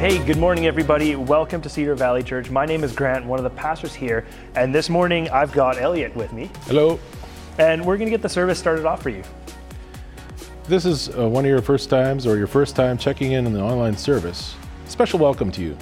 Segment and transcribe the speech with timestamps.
[0.00, 1.14] Hey, good morning, everybody.
[1.14, 2.48] Welcome to Cedar Valley Church.
[2.48, 4.24] My name is Grant, one of the pastors here,
[4.54, 6.98] and this morning I've got Elliot with me, Hello.
[7.58, 9.22] and we're going to get the service started off for you.
[10.64, 13.52] This is uh, one of your first times or your first time checking in on
[13.52, 14.56] the online service.
[14.86, 15.76] Special welcome to you.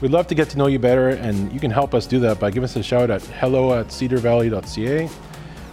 [0.00, 2.40] We'd love to get to know you better, and you can help us do that
[2.40, 5.10] by giving us a shout at hello at cedarvalley.ca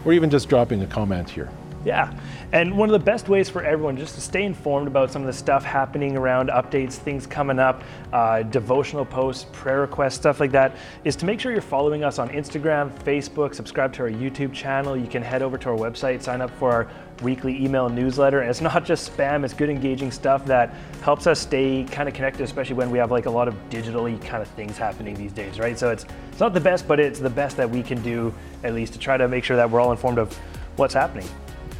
[0.03, 1.49] or even just dropping a comment here.
[1.85, 2.13] Yeah,
[2.53, 5.25] and one of the best ways for everyone just to stay informed about some of
[5.25, 10.51] the stuff happening around updates, things coming up, uh, devotional posts, prayer requests, stuff like
[10.51, 14.53] that, is to make sure you're following us on Instagram, Facebook, subscribe to our YouTube
[14.53, 14.97] channel.
[14.97, 16.87] You can head over to our website, sign up for our
[17.21, 18.41] weekly email newsletter.
[18.41, 22.15] And it's not just spam, it's good engaging stuff that helps us stay kind of
[22.15, 25.31] connected, especially when we have like a lot of digitally kind of things happening these
[25.31, 25.77] days, right?
[25.77, 28.73] So it's it's not the best, but it's the best that we can do at
[28.73, 30.35] least to try to make sure that we're all informed of
[30.75, 31.27] what's happening.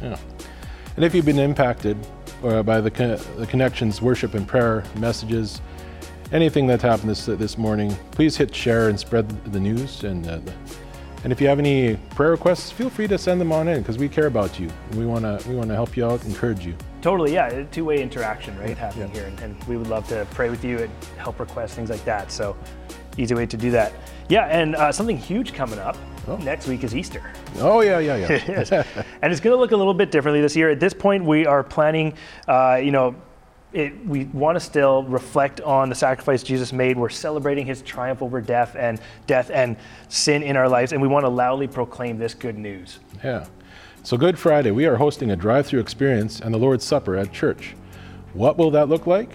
[0.00, 0.16] Yeah.
[0.96, 1.96] And if you've been impacted
[2.42, 5.60] uh, by the, con- the connections, worship, and prayer messages,
[6.32, 10.04] anything that's happened this this morning, please hit share and spread the news.
[10.04, 10.40] And uh,
[11.24, 13.96] and if you have any prayer requests, feel free to send them on in because
[13.96, 14.68] we care about you.
[14.96, 16.74] We wanna we wanna help you out, encourage you.
[17.00, 20.64] Totally, yeah, two-way interaction, right, happening here, and, and we would love to pray with
[20.64, 22.30] you and help request things like that.
[22.30, 22.56] So,
[23.16, 23.92] easy way to do that.
[24.28, 25.96] Yeah, and uh, something huge coming up
[26.28, 26.36] Oh.
[26.36, 27.32] next week is Easter.
[27.58, 28.28] Oh yeah, yeah, yeah.
[28.48, 28.70] Yes.
[28.70, 30.70] and it's going to look a little bit differently this year.
[30.70, 32.14] At this point, we are planning,
[32.46, 33.14] uh, you know,
[33.72, 36.96] it, we want to still reflect on the sacrifice Jesus made.
[36.96, 39.76] We're celebrating His triumph over death and death and
[40.08, 43.00] sin in our lives, and we want to loudly proclaim this good news.
[43.24, 43.46] Yeah.
[44.04, 47.32] So, Good Friday, we are hosting a drive through experience and the Lord's Supper at
[47.32, 47.74] church.
[48.34, 49.30] What will that look like?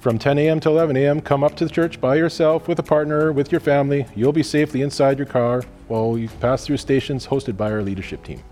[0.00, 0.60] From 10 a.m.
[0.60, 3.60] to 11 a.m., come up to the church by yourself, with a partner, with your
[3.60, 4.04] family.
[4.16, 8.24] You'll be safely inside your car while you pass through stations hosted by our leadership
[8.24, 8.42] team.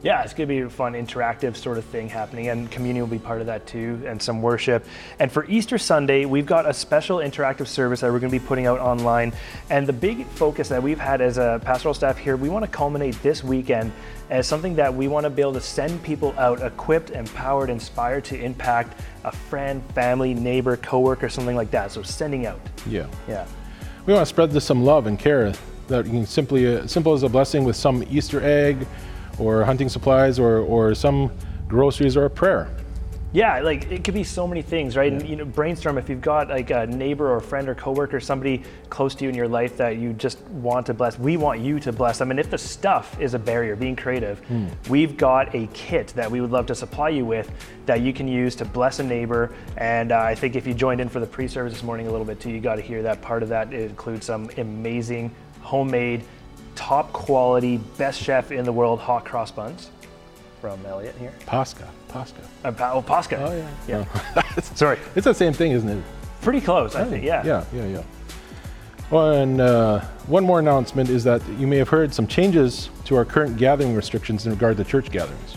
[0.00, 3.10] Yeah, it's going to be a fun, interactive sort of thing happening, and communion will
[3.10, 4.86] be part of that too, and some worship.
[5.18, 8.44] And for Easter Sunday, we've got a special interactive service that we're going to be
[8.46, 9.34] putting out online.
[9.68, 12.70] And the big focus that we've had as a pastoral staff here, we want to
[12.70, 13.92] culminate this weekend
[14.30, 18.24] as something that we want to be able to send people out equipped, empowered, inspired
[18.26, 21.90] to impact a friend, family, neighbor, coworker, something like that.
[21.92, 22.60] So sending out.
[22.86, 23.08] Yeah.
[23.26, 23.46] Yeah.
[24.06, 25.52] We want to spread this some love and care
[25.88, 28.86] that you can simply, uh, simple as a blessing with some Easter egg
[29.38, 31.30] or hunting supplies or, or some
[31.68, 32.68] groceries or a prayer.
[33.30, 35.12] Yeah, like it could be so many things, right?
[35.12, 38.62] And you know, brainstorm if you've got like a neighbor or friend or coworker, somebody
[38.88, 41.18] close to you in your life that you just want to bless.
[41.18, 42.30] We want you to bless them.
[42.30, 44.40] And if the stuff is a barrier, being creative,
[44.88, 47.52] we've got a kit that we would love to supply you with
[47.84, 49.52] that you can use to bless a neighbor.
[49.76, 52.26] And uh, I think if you joined in for the pre-service this morning a little
[52.26, 53.74] bit too, you got to hear that part of that.
[53.74, 55.34] It includes some amazing
[55.68, 56.24] homemade,
[56.74, 59.90] top quality, best chef in the world hot cross buns
[60.62, 61.32] from Elliot here.
[61.44, 61.86] Pascha.
[62.08, 62.34] Pascha.
[62.64, 63.36] Uh, pa- oh, Pascha.
[63.36, 63.54] Oh,
[63.86, 64.04] yeah.
[64.06, 64.60] Yeah.
[64.60, 64.98] Sorry.
[65.14, 66.02] It's the same thing, isn't it?
[66.40, 67.22] Pretty close, I think.
[67.22, 67.44] Yeah.
[67.44, 68.02] Yeah, yeah, yeah.
[69.10, 73.16] Well, and uh, one more announcement is that you may have heard some changes to
[73.16, 75.56] our current gathering restrictions in regard to church gatherings.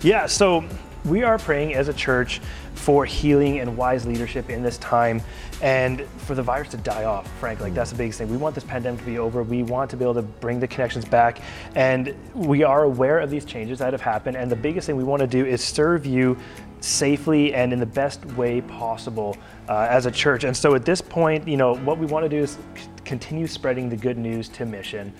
[0.00, 0.64] Yeah, so
[1.04, 2.40] we are praying as a church
[2.74, 5.20] for healing and wise leadership in this time
[5.60, 7.66] and for the virus to die off, frankly.
[7.66, 8.28] Like, that's the biggest thing.
[8.28, 9.42] We want this pandemic to be over.
[9.42, 11.40] We want to be able to bring the connections back.
[11.74, 14.36] And we are aware of these changes that have happened.
[14.36, 16.36] And the biggest thing we want to do is serve you
[16.80, 19.36] safely and in the best way possible
[19.68, 20.44] uh, as a church.
[20.44, 23.46] And so at this point, you know, what we want to do is c- continue
[23.46, 25.12] spreading the good news to mission.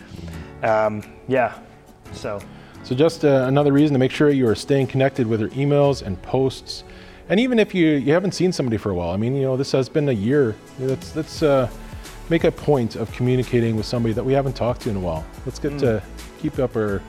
[0.63, 1.59] Um, yeah,
[2.13, 2.41] so.
[2.85, 6.03] So, just uh, another reason to make sure you are staying connected with our emails
[6.03, 6.83] and posts.
[7.29, 9.57] And even if you, you haven't seen somebody for a while, I mean, you know,
[9.57, 10.57] this has been a year.
[10.81, 11.71] Let's, let's uh,
[12.29, 15.25] make a point of communicating with somebody that we haven't talked to in a while.
[15.47, 16.03] Let's get to
[16.41, 17.01] keep up our,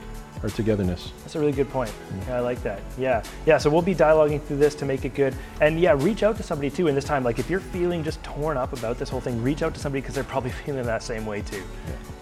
[0.44, 1.12] our togetherness.
[1.22, 1.92] That's a really good point.
[2.28, 2.80] Yeah, I like that.
[2.96, 3.24] Yeah.
[3.44, 5.34] Yeah, so we'll be dialoguing through this to make it good.
[5.60, 7.24] And yeah, reach out to somebody too in this time.
[7.24, 10.02] Like if you're feeling just torn up about this whole thing, reach out to somebody
[10.02, 11.62] because they're probably feeling that same way too.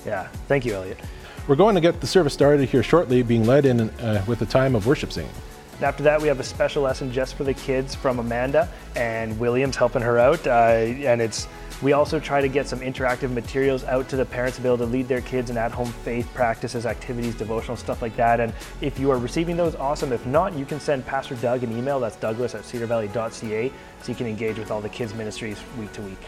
[0.07, 0.29] Yeah.
[0.49, 0.99] Thank you, Elliot.
[1.49, 4.47] We're going to get the service started here shortly, being led in uh, with a
[4.47, 5.33] time of worship singing.
[5.75, 9.37] And after that, we have a special lesson just for the kids from Amanda and
[9.41, 10.47] Williams helping her out.
[10.47, 11.49] Uh, and it's
[11.83, 14.79] we also try to get some interactive materials out to the parents to be able
[14.79, 18.39] to lead their kids in at-home faith practices, activities, devotional stuff like that.
[18.39, 20.13] And if you are receiving those, awesome.
[20.13, 21.99] If not, you can send Pastor Doug an email.
[21.99, 23.73] That's Douglas at cedarvalley.ca,
[24.03, 26.21] so you can engage with all the kids ministries week to week.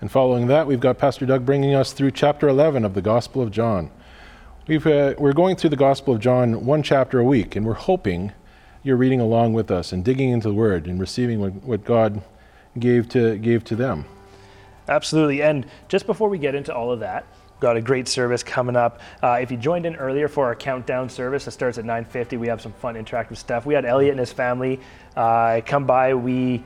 [0.00, 3.42] And following that, we've got Pastor Doug bringing us through chapter 11 of the Gospel
[3.42, 3.90] of John.
[4.66, 7.72] We've, uh, we're going through the Gospel of John one chapter a week, and we're
[7.72, 8.32] hoping
[8.82, 12.22] you're reading along with us and digging into the Word and receiving what, what God
[12.78, 14.04] gave to, gave to them.
[14.86, 15.42] Absolutely.
[15.42, 17.26] And just before we get into all of that,
[17.58, 19.00] got a great service coming up.
[19.22, 22.38] Uh, if you joined in earlier for our countdown service, it starts at 9:50.
[22.38, 23.64] We have some fun interactive stuff.
[23.64, 24.78] We had Elliot and his family
[25.16, 26.14] uh, come by.
[26.14, 26.64] We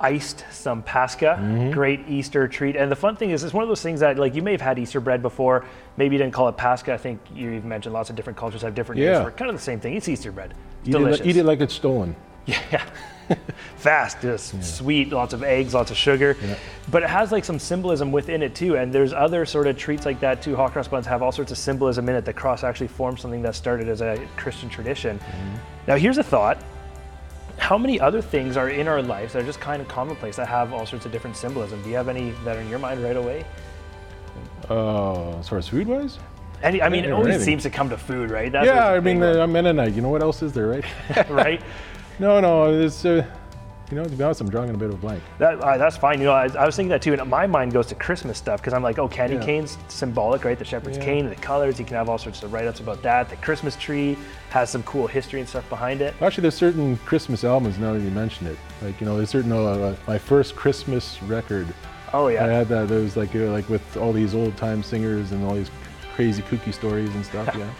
[0.00, 1.38] iced some Pascha.
[1.40, 1.70] Mm-hmm.
[1.70, 2.76] Great Easter treat.
[2.76, 4.60] And the fun thing is, it's one of those things that, like, you may have
[4.60, 5.64] had Easter bread before.
[5.96, 6.92] Maybe you didn't call it Pascha.
[6.92, 9.22] I think you even mentioned lots of different cultures have different names Yeah.
[9.22, 9.36] for it.
[9.36, 9.94] Kind of the same thing.
[9.94, 10.52] It's Easter bread.
[10.80, 11.24] It's Eat it, delicious.
[11.24, 12.14] li- eat it like it's stolen.
[12.46, 12.84] Yeah.
[13.76, 16.36] Fast, just sweet, lots of eggs, lots of sugar.
[16.92, 18.76] But it has like some symbolism within it too.
[18.76, 20.54] And there's other sort of treats like that too.
[20.54, 22.24] Hot cross buns have all sorts of symbolism in it.
[22.24, 25.18] The cross actually forms something that started as a Christian tradition.
[25.88, 26.58] Now, here's a thought.
[27.58, 30.48] How many other things are in our lives that are just kind of commonplace that
[30.48, 31.82] have all sorts of different symbolism?
[31.82, 33.44] Do you have any that are in your mind right away?
[34.68, 36.18] Uh, as far as food wise?
[36.62, 37.44] Any, I mean, it always anything.
[37.44, 38.50] seems to come to food, right?
[38.50, 39.92] That's Yeah, I mean, uh, I'm Mennonite.
[39.94, 40.84] You know what else is there, right?
[41.30, 41.62] right?
[42.18, 43.26] no, no, it's, uh,
[43.90, 45.22] you know, to be honest, I'm drawing a bit of a blank.
[45.38, 46.18] That, uh, that's fine.
[46.18, 48.60] You know, I, I was thinking that too, and my mind goes to Christmas stuff
[48.60, 49.44] because I'm like, oh, candy Yeah.
[49.44, 50.58] cane's symbolic, right?
[50.58, 51.04] The shepherd's Yeah.
[51.04, 51.78] cane, the colors.
[51.78, 53.28] You can have all sorts of write-ups about that.
[53.28, 54.18] The Christmas tree
[54.50, 56.14] has some cool history and stuff behind it.
[56.20, 58.56] Actually, there's certain Christmas albums now that you mention it.
[58.82, 61.66] Like, you know, there's certain, uh, my first Christmas record,
[62.12, 62.44] Oh yeah.
[62.44, 62.88] I had that.
[62.88, 65.70] There was like, uh, like with all these old time singers and all these
[66.14, 67.70] crazy kooky stories and stuff, yeah.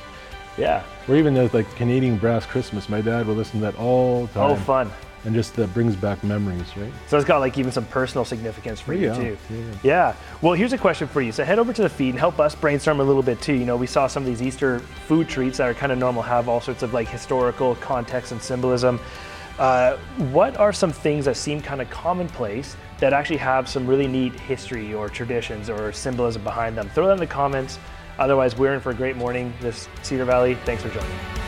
[0.59, 0.83] yeah.
[1.09, 2.89] Or even there's like Canadian Brass Christmas.
[2.89, 4.51] My dad would listen to that all the time.
[4.51, 4.91] Oh, fun.
[5.27, 6.93] And just that brings back memories, right?
[7.09, 9.39] So it's got like even some personal significance for you Yeah, too.
[9.51, 9.65] yeah.
[9.83, 10.15] Yeah.
[10.41, 11.33] Well, here's a question for you.
[11.33, 13.53] So head over to the feed and help us brainstorm a little bit too.
[13.55, 14.79] You know, we saw some of these Easter
[15.09, 18.41] food treats that are kind of normal, have all sorts of like historical context and
[18.41, 19.01] symbolism.
[19.59, 19.97] Uh,
[20.31, 24.39] what are some things that seem kind of commonplace that actually have some really neat
[24.39, 26.89] history or traditions or symbolism behind them?
[26.91, 27.81] Throw that in the comments.
[28.21, 30.55] Otherwise, we're in for a great morning this Cedar Valley.
[30.65, 31.46] Thanks for joining.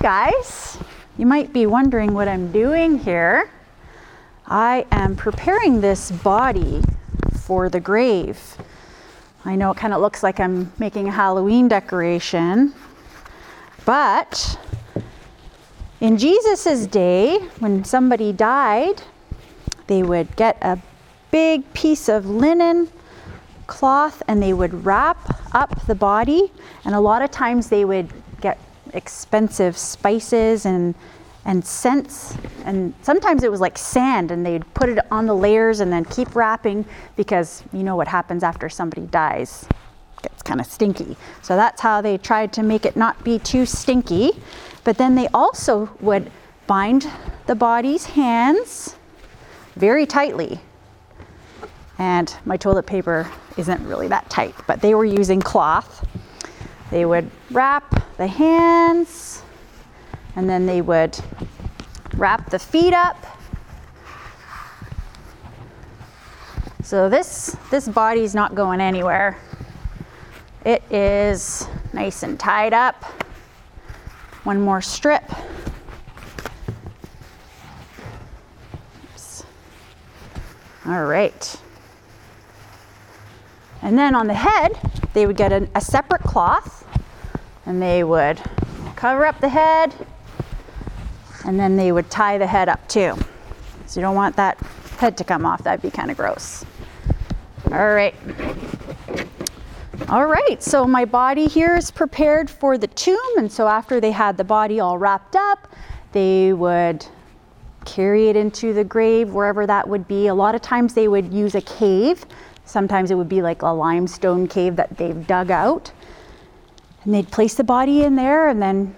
[0.00, 0.78] Guys.
[1.16, 3.50] You might be wondering what I'm doing here.
[4.46, 6.82] I am preparing this body
[7.40, 8.56] for the grave.
[9.44, 12.74] I know it kind of looks like I'm making a Halloween decoration,
[13.84, 14.58] but
[16.00, 19.02] in Jesus' day, when somebody died,
[19.88, 20.78] they would get a
[21.32, 22.88] big piece of linen
[23.66, 25.18] cloth and they would wrap
[25.54, 26.52] up the body,
[26.84, 28.12] and a lot of times they would
[28.94, 30.94] expensive spices and
[31.44, 32.36] and scents.
[32.64, 36.04] And sometimes it was like sand and they'd put it on the layers and then
[36.04, 36.84] keep wrapping
[37.16, 39.66] because you know what happens after somebody dies.
[40.18, 41.16] It gets kind of stinky.
[41.42, 44.32] So that's how they tried to make it not be too stinky.
[44.84, 46.30] But then they also would
[46.66, 47.10] bind
[47.46, 48.96] the body's hands
[49.74, 50.60] very tightly.
[51.98, 56.06] And my toilet paper isn't really that tight but they were using cloth
[56.90, 59.42] they would wrap the hands
[60.36, 61.18] and then they would
[62.14, 63.26] wrap the feet up.
[66.82, 69.36] So this, this body's not going anywhere.
[70.64, 73.04] It is nice and tied up.
[74.44, 75.22] One more strip.
[79.12, 79.44] Oops.
[80.86, 81.60] All right.
[83.82, 84.78] And then on the head,
[85.14, 86.86] they would get a, a separate cloth
[87.66, 88.40] and they would
[88.96, 89.94] cover up the head
[91.44, 93.16] and then they would tie the head up too.
[93.86, 94.58] So you don't want that
[94.98, 96.64] head to come off, that'd be kind of gross.
[97.70, 98.14] All right.
[100.08, 104.10] All right, so my body here is prepared for the tomb, and so after they
[104.10, 105.68] had the body all wrapped up,
[106.12, 107.04] they would
[107.84, 110.28] carry it into the grave, wherever that would be.
[110.28, 112.24] A lot of times they would use a cave.
[112.68, 115.90] Sometimes it would be like a limestone cave that they've dug out.
[117.02, 118.94] And they'd place the body in there and then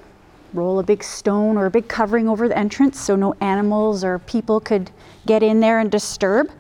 [0.53, 4.19] roll a big stone or a big covering over the entrance so no animals or
[4.19, 4.91] people could
[5.25, 6.51] get in there and disturb.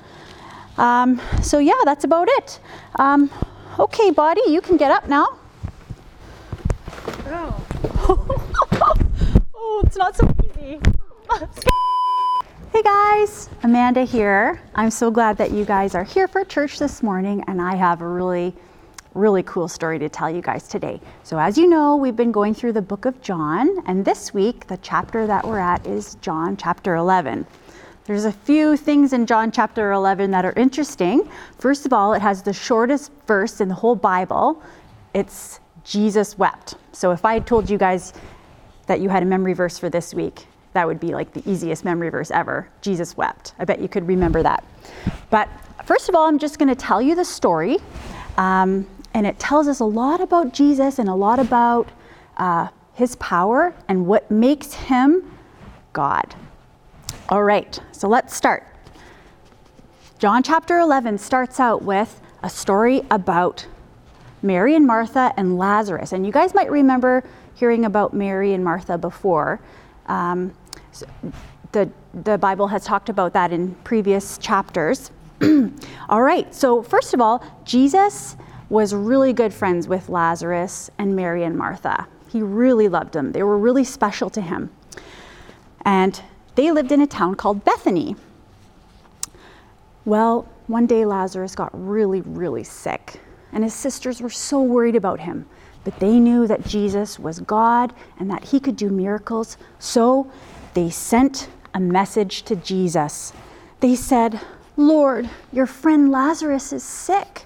[0.79, 2.61] Um, so, yeah, that's about it.
[2.95, 3.29] Um,
[3.77, 5.37] okay, body, you can get up now.
[7.27, 7.67] Oh,
[9.55, 10.79] oh it's not so easy.
[12.73, 14.61] hey guys, Amanda here.
[14.77, 18.01] I'm so glad that you guys are here for church this morning, and I have
[18.01, 18.55] a really
[19.15, 21.01] really cool story to tell you guys today.
[21.25, 24.69] So, as you know, we've been going through the book of John, and this week
[24.69, 27.45] the chapter that we're at is John chapter 11.
[28.05, 31.29] There's a few things in John chapter 11 that are interesting.
[31.59, 34.63] First of all, it has the shortest verse in the whole Bible.
[35.13, 36.77] It's Jesus wept.
[36.93, 38.13] So, if I told you guys
[38.87, 41.85] that you had a memory verse for this week, that would be like the easiest
[41.85, 42.69] memory verse ever.
[42.81, 43.55] Jesus wept.
[43.59, 44.65] I bet you could remember that.
[45.31, 45.49] But
[45.85, 47.79] first of all, I'm just going to tell you the story.
[48.37, 51.89] Um, and it tells us a lot about Jesus and a lot about
[52.37, 55.37] uh, his power and what makes him
[55.93, 56.35] God.
[57.29, 58.67] All right, so let's start.
[60.19, 63.67] John chapter 11 starts out with a story about
[64.43, 66.13] Mary and Martha and Lazarus.
[66.13, 69.61] And you guys might remember hearing about Mary and Martha before.
[70.07, 70.53] Um,
[71.73, 71.91] the,
[72.23, 75.11] the Bible has talked about that in previous chapters.
[76.09, 78.37] all right, so first of all, Jesus
[78.69, 82.07] was really good friends with Lazarus and Mary and Martha.
[82.29, 84.71] He really loved them, they were really special to him.
[85.83, 86.21] And
[86.55, 88.17] they lived in a town called Bethany.
[90.05, 93.21] Well, one day Lazarus got really, really sick,
[93.53, 95.47] and his sisters were so worried about him.
[95.83, 100.31] But they knew that Jesus was God and that he could do miracles, so
[100.75, 103.33] they sent a message to Jesus.
[103.81, 104.41] They said,
[104.77, 107.45] Lord, your friend Lazarus is sick.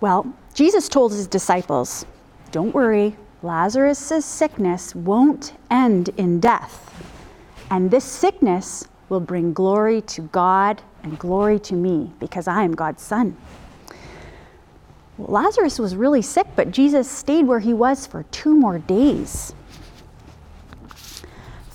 [0.00, 2.06] Well, Jesus told his disciples,
[2.52, 6.82] Don't worry, Lazarus' sickness won't end in death.
[7.70, 12.74] And this sickness will bring glory to God and glory to me because I am
[12.74, 13.36] God's son.
[15.18, 19.54] Lazarus was really sick, but Jesus stayed where he was for two more days.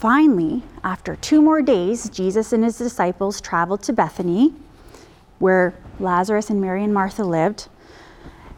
[0.02, 4.52] Finally, after two more days, Jesus and his disciples traveled to Bethany,
[5.38, 7.68] where Lazarus and Mary and Martha lived.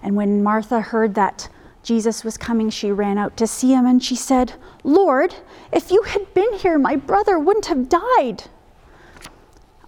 [0.01, 1.49] And when Martha heard that
[1.83, 4.53] Jesus was coming, she ran out to see him and she said,
[4.85, 5.35] Lord,
[5.73, 8.45] if you had been here, my brother wouldn't have died.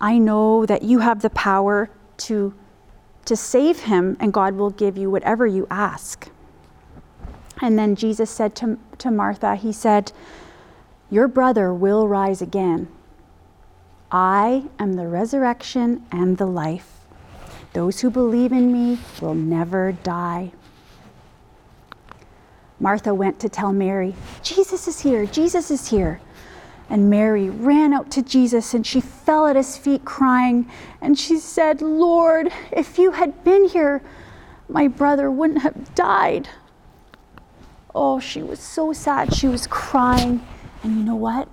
[0.01, 2.53] I know that you have the power to,
[3.23, 6.29] to save him, and God will give you whatever you ask.
[7.61, 10.11] And then Jesus said to, to Martha, He said,
[11.09, 12.87] Your brother will rise again.
[14.11, 17.01] I am the resurrection and the life.
[17.73, 20.51] Those who believe in me will never die.
[22.79, 26.21] Martha went to tell Mary, Jesus is here, Jesus is here.
[26.89, 30.69] And Mary ran out to Jesus and she fell at his feet crying.
[31.01, 34.01] And she said, Lord, if you had been here,
[34.69, 36.47] my brother wouldn't have died.
[37.93, 39.33] Oh, she was so sad.
[39.33, 40.45] She was crying.
[40.85, 41.47] And you know what?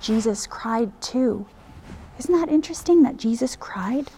[0.00, 1.44] Jesus cried too.
[2.20, 4.12] Isn't that interesting that Jesus cried?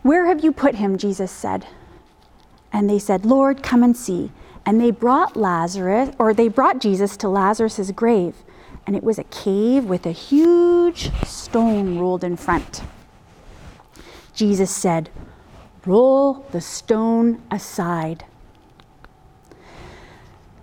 [0.00, 0.96] Where have you put him?
[0.96, 1.66] Jesus said.
[2.72, 4.32] And they said, Lord, come and see.
[4.64, 8.34] And they brought Lazarus, or they brought Jesus to Lazarus's grave.
[8.86, 12.80] And it was a cave with a huge stone rolled in front.
[14.32, 15.10] Jesus said,
[15.84, 18.24] Roll the stone aside.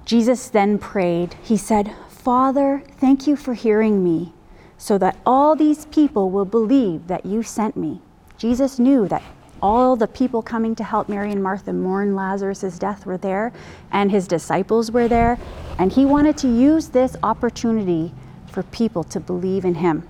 [0.06, 1.36] Jesus then prayed.
[1.44, 4.34] He said, Father, thank you for hearing me,
[4.78, 8.02] so that all these people will believe that you sent me.
[8.38, 9.24] Jesus knew that
[9.62, 13.52] all the people coming to help Mary and Martha mourn Lazarus' death were there,
[13.92, 15.40] and his disciples were there,
[15.80, 18.14] and he wanted to use this opportunity
[18.48, 20.08] for people to believe in him.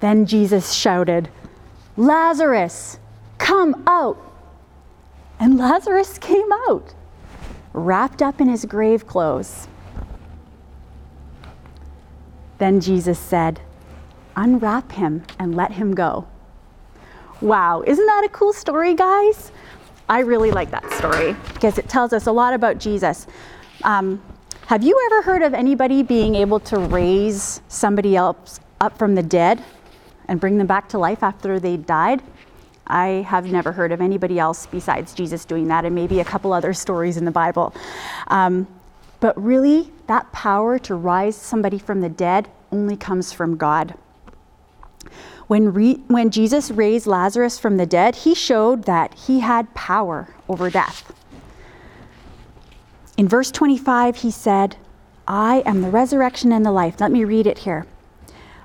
[0.00, 1.28] Then Jesus shouted,
[1.96, 2.98] Lazarus,
[3.38, 4.18] come out!
[5.38, 6.94] And Lazarus came out,
[7.72, 9.68] wrapped up in his grave clothes.
[12.58, 13.60] Then Jesus said,
[14.36, 16.26] Unwrap him and let him go.
[17.40, 19.52] Wow, isn't that a cool story, guys?
[20.08, 23.26] I really like that story because it tells us a lot about Jesus.
[23.82, 24.22] Um,
[24.66, 29.22] have you ever heard of anybody being able to raise somebody else up from the
[29.22, 29.62] dead
[30.28, 32.22] and bring them back to life after they died?
[32.86, 36.52] I have never heard of anybody else besides Jesus doing that, and maybe a couple
[36.52, 37.74] other stories in the Bible.
[38.28, 38.66] Um,
[39.20, 43.94] but really, that power to rise somebody from the dead only comes from God.
[45.46, 50.34] When, re- when Jesus raised Lazarus from the dead, he showed that he had power
[50.48, 51.12] over death.
[53.16, 54.76] In verse 25, he said,
[55.28, 57.00] I am the resurrection and the life.
[57.00, 57.86] Let me read it here.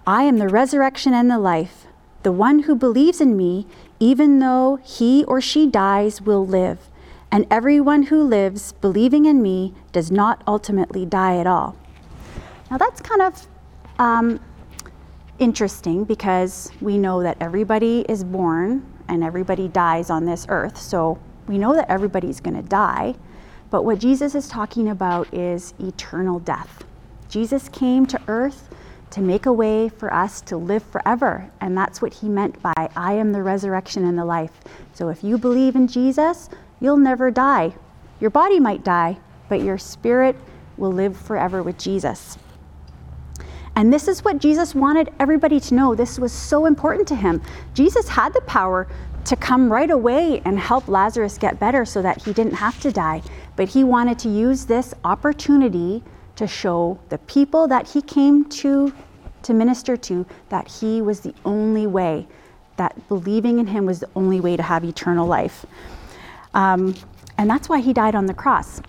[0.07, 1.85] I am the resurrection and the life.
[2.23, 3.67] The one who believes in me,
[3.99, 6.89] even though he or she dies, will live.
[7.31, 11.75] And everyone who lives believing in me does not ultimately die at all.
[12.71, 13.47] Now, that's kind of
[13.99, 14.39] um,
[15.39, 20.77] interesting because we know that everybody is born and everybody dies on this earth.
[20.77, 23.15] So we know that everybody's going to die.
[23.69, 26.83] But what Jesus is talking about is eternal death.
[27.29, 28.66] Jesus came to earth
[29.11, 31.49] to make a way for us to live forever.
[31.61, 34.51] And that's what he meant by, I am the resurrection and the life.
[34.93, 37.73] So if you believe in Jesus, you'll never die.
[38.19, 39.17] Your body might die,
[39.49, 40.35] but your spirit
[40.77, 42.37] will live forever with Jesus.
[43.75, 45.93] And this is what Jesus wanted everybody to know.
[45.93, 47.41] This was so important to him.
[47.75, 48.87] Jesus had the power
[49.25, 52.91] to come right away and help Lazarus get better so that he didn't have to
[52.91, 53.21] die.
[53.55, 56.01] But he wanted to use this opportunity
[56.37, 58.93] to show the people that he came to
[59.43, 62.27] to minister to that he was the only way,
[62.75, 65.65] that believing in him was the only way to have eternal life.
[66.53, 66.95] Um,
[67.37, 68.81] and that's why he died on the cross.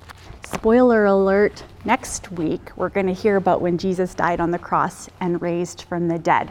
[0.45, 5.09] Spoiler alert next week, we're going to hear about when Jesus died on the cross
[5.21, 6.51] and raised from the dead.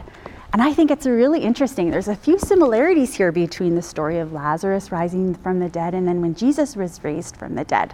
[0.52, 1.90] And I think it's really interesting.
[1.90, 6.08] There's a few similarities here between the story of Lazarus rising from the dead and
[6.08, 7.92] then when Jesus was raised from the dead.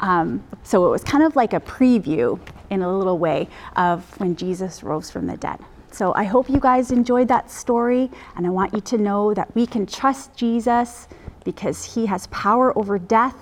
[0.00, 4.36] Um, so it was kind of like a preview in a little way of when
[4.36, 5.58] Jesus rose from the dead.
[5.92, 9.54] So I hope you guys enjoyed that story, and I want you to know that
[9.54, 11.08] we can trust Jesus
[11.44, 13.34] because he has power over death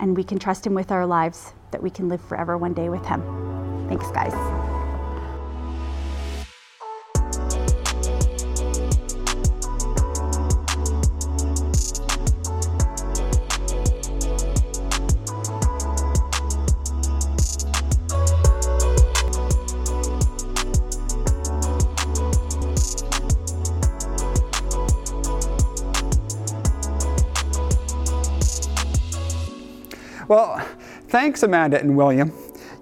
[0.00, 2.88] and we can trust Him with our lives, that we can live forever one day
[2.88, 3.22] with Him.
[3.88, 4.79] Thanks, guys.
[30.30, 30.64] Well,
[31.08, 32.32] thanks, Amanda and William.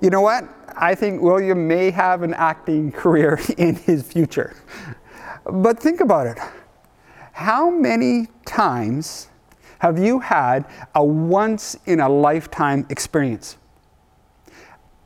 [0.02, 0.44] You know what?
[0.76, 4.54] I think William may have an acting career in his future.
[5.46, 6.38] But think about it.
[7.32, 9.30] How many times
[9.78, 13.56] have you had a once in a lifetime experience?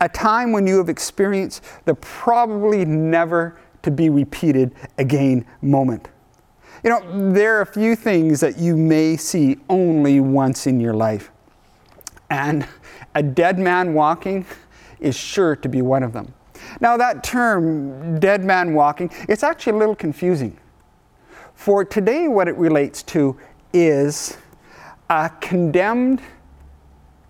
[0.01, 6.09] A time when you have experienced the probably never to be repeated again moment.
[6.83, 10.95] You know, there are a few things that you may see only once in your
[10.95, 11.31] life.
[12.33, 12.67] And
[13.15, 14.47] a dead man walking
[15.01, 16.33] is sure to be one of them.
[16.81, 20.57] Now, that term, dead man walking, it's actually a little confusing.
[21.53, 23.39] For today, what it relates to
[23.75, 24.39] is
[25.11, 26.23] a condemned,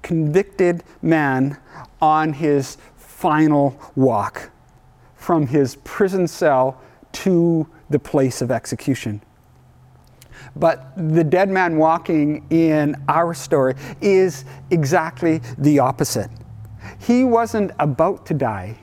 [0.03, 1.57] convicted man
[2.01, 4.51] on his final walk
[5.17, 9.21] from his prison cell to the place of execution.
[10.57, 16.31] But the dead man walking in our story is exactly the opposite.
[16.99, 18.77] He wasn't about to die,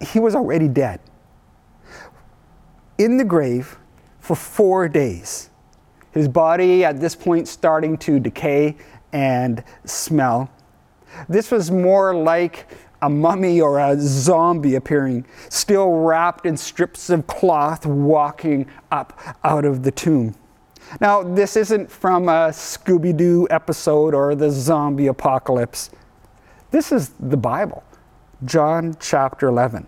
[0.00, 1.00] he was already dead.
[2.98, 3.78] In the grave
[4.20, 5.50] for four days.
[6.12, 8.76] His body at this point starting to decay
[9.12, 10.50] and smell.
[11.28, 12.66] This was more like
[13.02, 19.64] a mummy or a zombie appearing, still wrapped in strips of cloth, walking up out
[19.64, 20.34] of the tomb.
[21.00, 25.90] Now, this isn't from a Scooby Doo episode or the zombie apocalypse.
[26.70, 27.82] This is the Bible,
[28.44, 29.86] John chapter 11.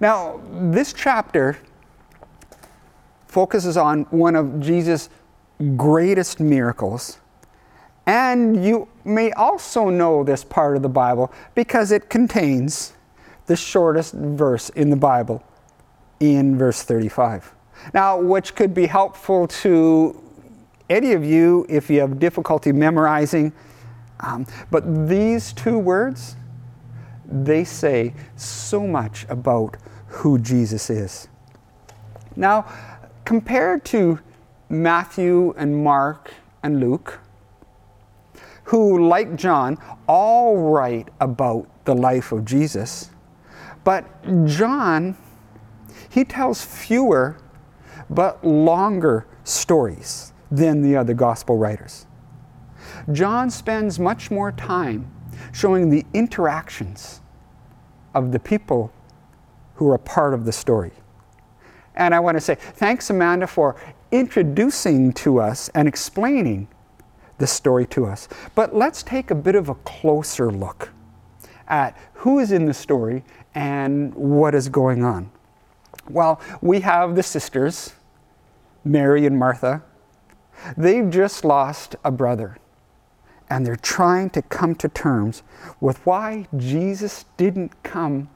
[0.00, 1.58] Now, this chapter
[3.26, 5.08] focuses on one of Jesus'
[5.76, 7.18] greatest miracles.
[8.06, 12.92] And you may also know this part of the Bible because it contains
[13.46, 15.42] the shortest verse in the Bible
[16.20, 17.55] in verse 35.
[17.94, 20.20] Now, which could be helpful to
[20.88, 23.52] any of you if you have difficulty memorizing.
[24.20, 26.36] Um, but these two words,
[27.26, 29.76] they say so much about
[30.08, 31.28] who Jesus is.
[32.36, 32.66] Now,
[33.24, 34.20] compared to
[34.68, 37.20] Matthew and Mark and Luke,
[38.64, 43.10] who, like John, all write about the life of Jesus,
[43.84, 44.04] but
[44.46, 45.16] John,
[46.08, 47.36] he tells fewer
[48.10, 52.06] but longer stories than the other gospel writers.
[53.12, 55.10] John spends much more time
[55.52, 57.20] showing the interactions
[58.14, 58.92] of the people
[59.74, 60.92] who are part of the story.
[61.94, 63.76] And I want to say thanks, Amanda, for
[64.10, 66.68] introducing to us and explaining
[67.38, 68.28] the story to us.
[68.54, 70.90] But let's take a bit of a closer look
[71.68, 75.30] at who is in the story and what is going on.
[76.08, 77.92] Well, we have the sisters,
[78.86, 79.82] Mary and Martha.
[80.76, 82.56] They've just lost a brother,
[83.50, 85.42] and they're trying to come to terms
[85.80, 88.30] with why Jesus didn't come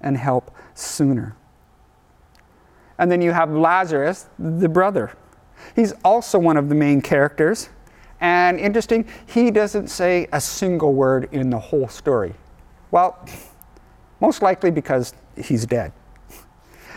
[0.00, 1.36] and help sooner.
[2.98, 5.12] And then you have Lazarus, the brother.
[5.76, 7.68] He's also one of the main characters.
[8.20, 12.34] And interesting, he doesn't say a single word in the whole story.
[12.90, 13.26] Well,
[14.20, 15.92] most likely because he's dead.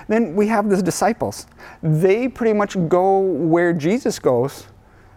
[0.07, 1.47] Then we have the disciples.
[1.83, 4.67] They pretty much go where Jesus goes,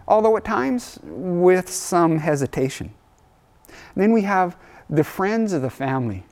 [0.07, 2.93] although at times with some hesitation.
[3.95, 4.57] then we have
[4.89, 6.25] the friends of the family,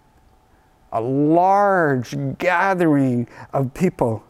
[0.91, 4.23] a large gathering of people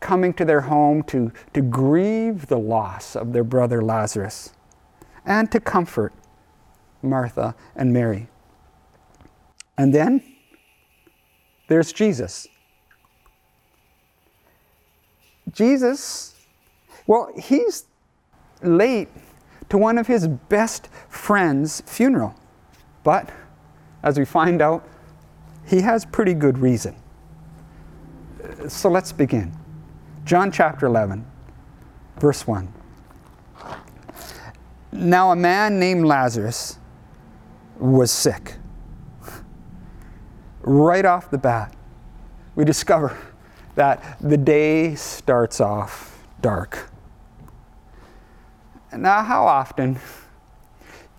[0.00, 4.52] coming to their home to, to grieve the loss of their brother Lazarus
[5.24, 6.12] and to comfort
[7.02, 8.28] Martha and Mary.
[9.78, 10.22] And then
[11.68, 12.48] there's Jesus.
[15.52, 16.34] Jesus,
[17.06, 17.86] well, he's
[18.62, 19.08] late
[19.68, 22.34] to one of his best friend's funeral.
[23.02, 23.30] But
[24.02, 24.86] as we find out,
[25.66, 26.96] he has pretty good reason.
[28.68, 29.52] So let's begin.
[30.24, 31.24] John chapter 11,
[32.18, 32.72] verse 1.
[34.92, 36.78] Now, a man named Lazarus
[37.78, 38.56] was sick.
[40.62, 41.74] Right off the bat,
[42.54, 43.16] we discover
[43.80, 46.90] that the day starts off dark.
[48.94, 49.98] Now, how often,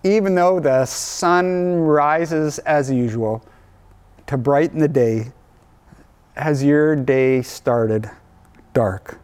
[0.04, 3.44] even though the sun rises as usual
[4.28, 5.32] to brighten the day,
[6.36, 8.12] has your day started
[8.76, 9.20] dark.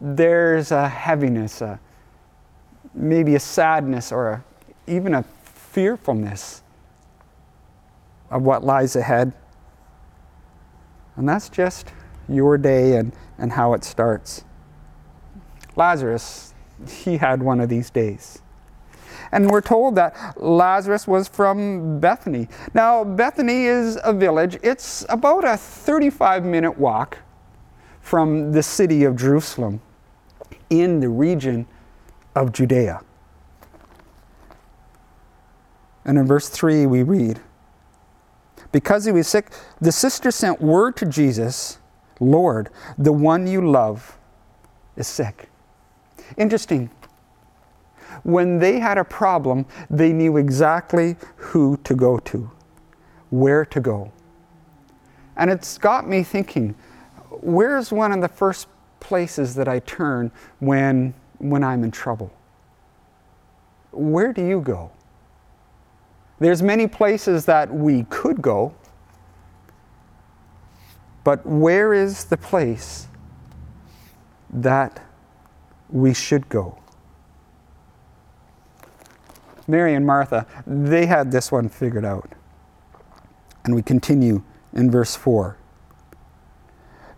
[0.00, 1.80] There's a heaviness, a,
[2.94, 4.44] maybe a sadness, or a,
[4.86, 6.62] even a fearfulness
[8.30, 9.32] of what lies ahead.
[11.20, 11.92] And that's just
[12.30, 14.42] your day and, and how it starts.
[15.76, 16.54] Lazarus,
[16.88, 18.40] he had one of these days.
[19.30, 22.48] And we're told that Lazarus was from Bethany.
[22.72, 27.18] Now, Bethany is a village, it's about a 35 minute walk
[28.00, 29.82] from the city of Jerusalem
[30.70, 31.66] in the region
[32.34, 33.02] of Judea.
[36.06, 37.40] And in verse 3, we read
[38.72, 41.78] Because he was sick, the sister sent word to Jesus
[42.20, 44.18] Lord, the one you love
[44.94, 45.48] is sick.
[46.36, 46.90] Interesting.
[48.22, 52.50] When they had a problem, they knew exactly who to go to,
[53.30, 54.12] where to go.
[55.36, 56.74] And it's got me thinking
[57.40, 58.68] where's one of the first
[59.00, 62.30] places that I turn when, when I'm in trouble.
[63.92, 64.90] Where do you go?
[66.40, 68.74] There's many places that we could go,
[71.22, 73.06] but where is the place
[74.48, 75.04] that
[75.90, 76.78] we should go?
[79.68, 82.32] Mary and Martha, they had this one figured out.
[83.64, 85.56] And we continue in verse 4.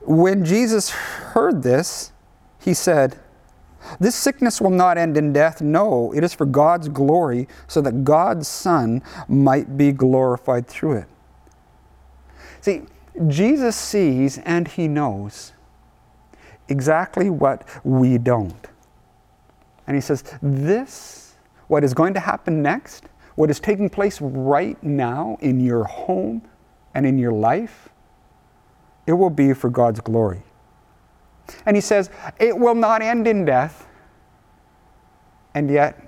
[0.01, 2.13] When Jesus heard this,
[2.59, 3.21] he said,
[3.99, 5.61] This sickness will not end in death.
[5.61, 11.09] No, it is for God's glory, so that God's Son might be glorified through it.
[12.61, 12.83] See,
[13.29, 15.53] Jesus sees and he knows
[16.69, 18.69] exactly what we don't.
[19.87, 21.35] And he says, This,
[21.69, 26.43] what is going to happen next, what is taking place right now in your home
[26.95, 27.89] and in your life,
[29.07, 30.43] it will be for God's glory.
[31.67, 33.87] And he says, it will not end in death.
[35.55, 36.01] And yet,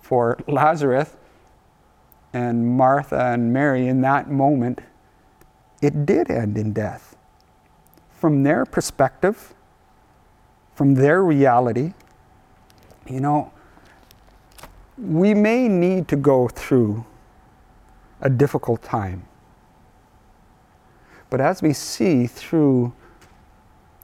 [0.00, 1.16] for Lazarus
[2.32, 4.80] and Martha and Mary in that moment,
[5.82, 7.16] it did end in death.
[8.10, 9.54] From their perspective,
[10.74, 11.92] from their reality,
[13.08, 13.52] you know,
[14.96, 17.04] we may need to go through
[18.20, 19.24] a difficult time.
[21.30, 22.92] But as we see through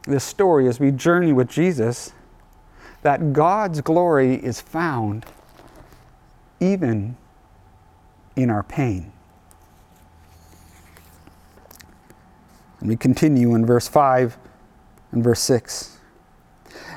[0.07, 2.13] this story, as we journey with Jesus,
[3.03, 5.27] that God's glory is found
[6.61, 7.17] even
[8.37, 9.13] in our pain.
[12.81, 14.37] And we continue in verse 5
[15.13, 15.99] and verse 6.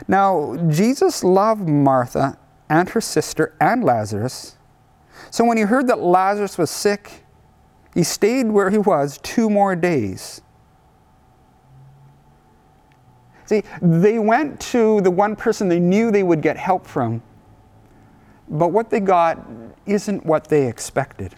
[0.07, 2.37] Now, Jesus loved Martha
[2.69, 4.57] and her sister and Lazarus.
[5.29, 7.23] So when he heard that Lazarus was sick,
[7.93, 10.41] he stayed where he was two more days.
[13.47, 17.23] See, they went to the one person they knew they would get help from,
[18.49, 19.39] but what they got
[19.85, 21.33] isn't what they expected.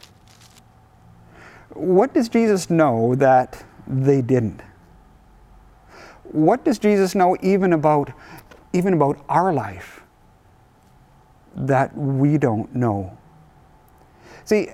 [1.73, 4.61] What does Jesus know that they didn't?
[6.23, 8.11] What does Jesus know even about
[8.73, 10.01] even about our life
[11.55, 13.15] that we don't know?
[14.45, 14.69] See,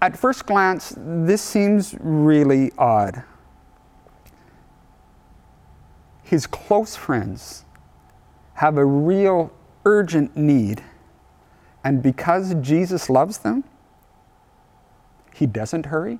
[0.00, 3.22] at first glance, this seems really odd.
[6.24, 7.64] His close friends
[8.54, 9.52] have a real
[9.84, 10.82] urgent need,
[11.84, 13.62] and because Jesus loves them,
[15.32, 16.18] he doesn't hurry.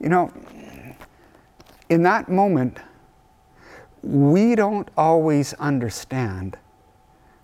[0.00, 0.32] You know,
[1.90, 2.78] in that moment,
[4.02, 6.56] we don't always understand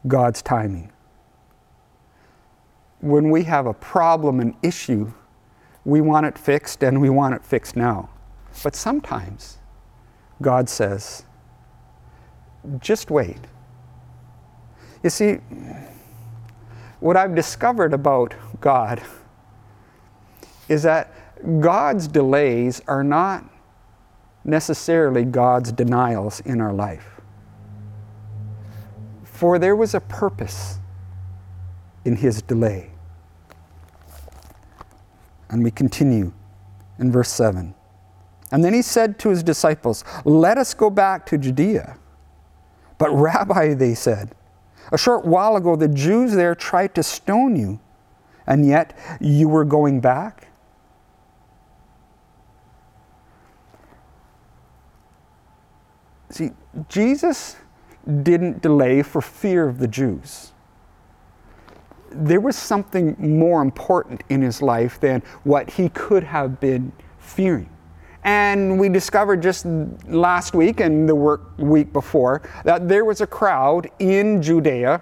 [0.07, 0.93] God's timing
[3.01, 5.13] when we have a problem, an issue,
[5.85, 8.11] we want it fixed and we want it fixed now.
[8.63, 9.58] But sometimes
[10.41, 11.25] God says,
[12.81, 13.41] just wait.
[15.03, 15.39] You see,
[17.01, 19.01] what I've discovered about God
[20.69, 21.13] is that
[21.61, 23.45] God's delays are not
[24.45, 27.21] necessarily God's denials in our life.
[29.25, 30.79] For there was a purpose
[32.05, 32.91] in his delay.
[35.51, 36.33] And we continue
[36.99, 37.75] in verse 7.
[38.51, 41.99] And then he said to his disciples, Let us go back to Judea.
[42.97, 44.35] But, Rabbi, they said,
[44.91, 47.79] a short while ago the Jews there tried to stone you,
[48.47, 50.49] and yet you were going back?
[56.31, 56.51] See,
[56.89, 57.57] Jesus
[58.23, 60.53] didn't delay for fear of the Jews
[62.11, 67.69] there was something more important in his life than what he could have been fearing.
[68.25, 69.65] And we discovered just
[70.07, 75.01] last week and the work week before that there was a crowd in Judea,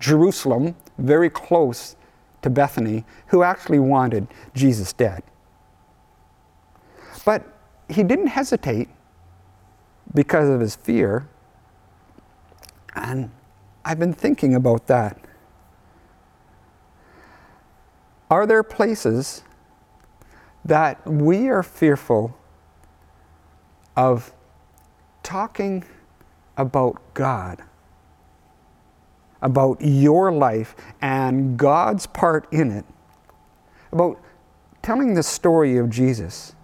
[0.00, 1.96] Jerusalem, very close
[2.42, 5.22] to Bethany, who actually wanted Jesus dead.
[7.24, 7.46] But
[7.88, 8.88] he didn't hesitate
[10.12, 11.28] because of his fear.
[12.94, 13.30] And
[13.84, 15.18] I've been thinking about that
[18.32, 19.42] Are there places
[20.64, 22.36] that we are fearful
[23.96, 24.32] of
[25.22, 25.84] talking
[26.56, 27.62] about God,
[29.40, 32.84] about your life and God's part in it,
[33.90, 34.20] about
[34.82, 36.54] telling the story of Jesus?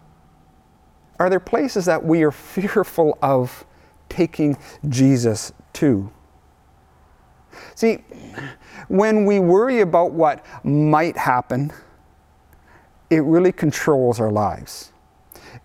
[1.19, 3.65] Are there places that we are fearful of
[4.09, 4.57] taking
[4.89, 6.11] Jesus to?
[7.75, 8.05] See,
[8.89, 11.73] when we worry about what might happen,
[13.11, 14.93] it really controls our lives.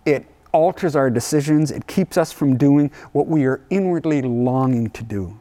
[0.04, 5.02] It alters our decisions, it keeps us from doing what we are inwardly longing to
[5.02, 5.38] do.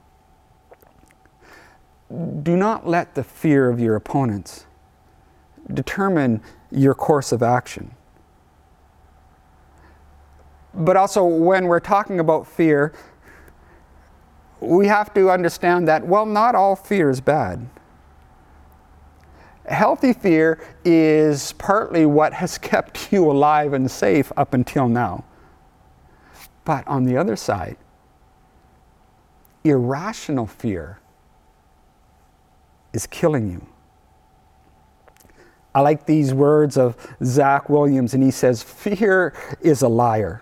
[2.43, 4.65] Do not let the fear of your opponents
[5.73, 6.41] determine
[6.71, 7.95] your course of action.
[10.73, 12.93] But also, when we're talking about fear,
[14.59, 17.67] we have to understand that, well, not all fear is bad.
[19.67, 25.23] Healthy fear is partly what has kept you alive and safe up until now.
[26.65, 27.77] But on the other side,
[29.63, 30.99] irrational fear
[32.93, 33.65] is killing you.
[35.75, 40.41] I like these words of Zach Williams, and he says, Fear is a liar.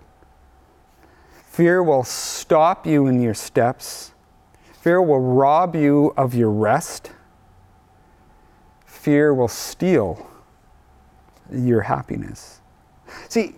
[1.44, 4.12] Fear will stop you in your steps.
[4.72, 7.12] Fear will rob you of your rest.
[9.02, 10.30] Fear will steal
[11.52, 12.60] your happiness.
[13.28, 13.56] See,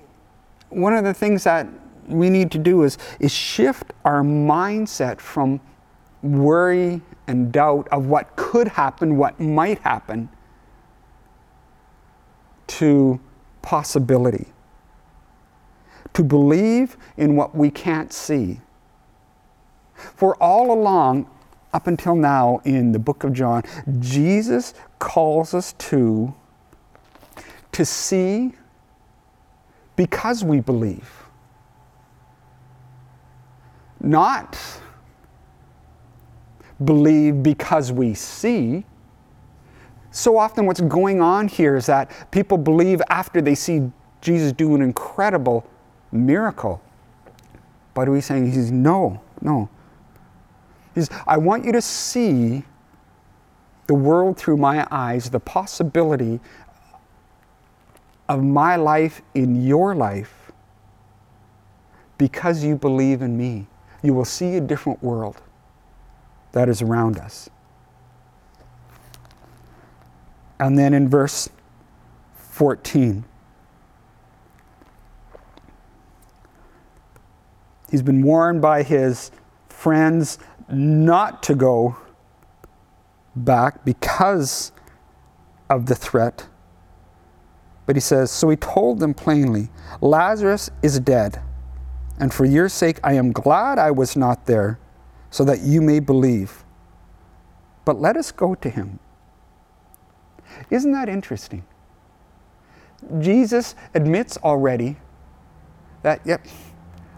[0.70, 1.68] one of the things that
[2.08, 5.60] we need to do is, is shift our mindset from
[6.22, 10.30] worry and doubt of what could happen, what might happen,
[12.68, 13.20] to
[13.60, 14.46] possibility.
[16.14, 18.62] To believe in what we can't see.
[19.92, 21.28] For all along,
[21.74, 23.64] up until now in the book of John,
[23.98, 26.32] Jesus calls us to,
[27.72, 28.52] to see
[29.96, 31.10] because we believe.
[34.00, 34.58] Not
[36.84, 38.84] believe because we see.
[40.10, 44.76] So often, what's going on here is that people believe after they see Jesus do
[44.76, 45.68] an incredible
[46.12, 46.80] miracle.
[47.94, 49.68] But he's saying, He's no, no.
[50.94, 52.62] He's, I want you to see
[53.86, 56.40] the world through my eyes, the possibility
[58.28, 60.52] of my life in your life
[62.16, 63.66] because you believe in me.
[64.02, 65.40] You will see a different world
[66.52, 67.50] that is around us.
[70.58, 71.48] And then in verse
[72.36, 73.24] 14,
[77.90, 79.30] he's been warned by his
[79.68, 80.38] friends
[80.68, 81.96] not to go
[83.36, 84.72] back because
[85.68, 86.48] of the threat.
[87.86, 89.68] But he says, So he told them plainly,
[90.00, 91.40] Lazarus is dead,
[92.18, 94.78] and for your sake I am glad I was not there,
[95.30, 96.64] so that you may believe.
[97.84, 98.98] But let us go to him.
[100.70, 101.64] Isn't that interesting?
[103.20, 104.96] Jesus admits already
[106.02, 106.46] that, yep,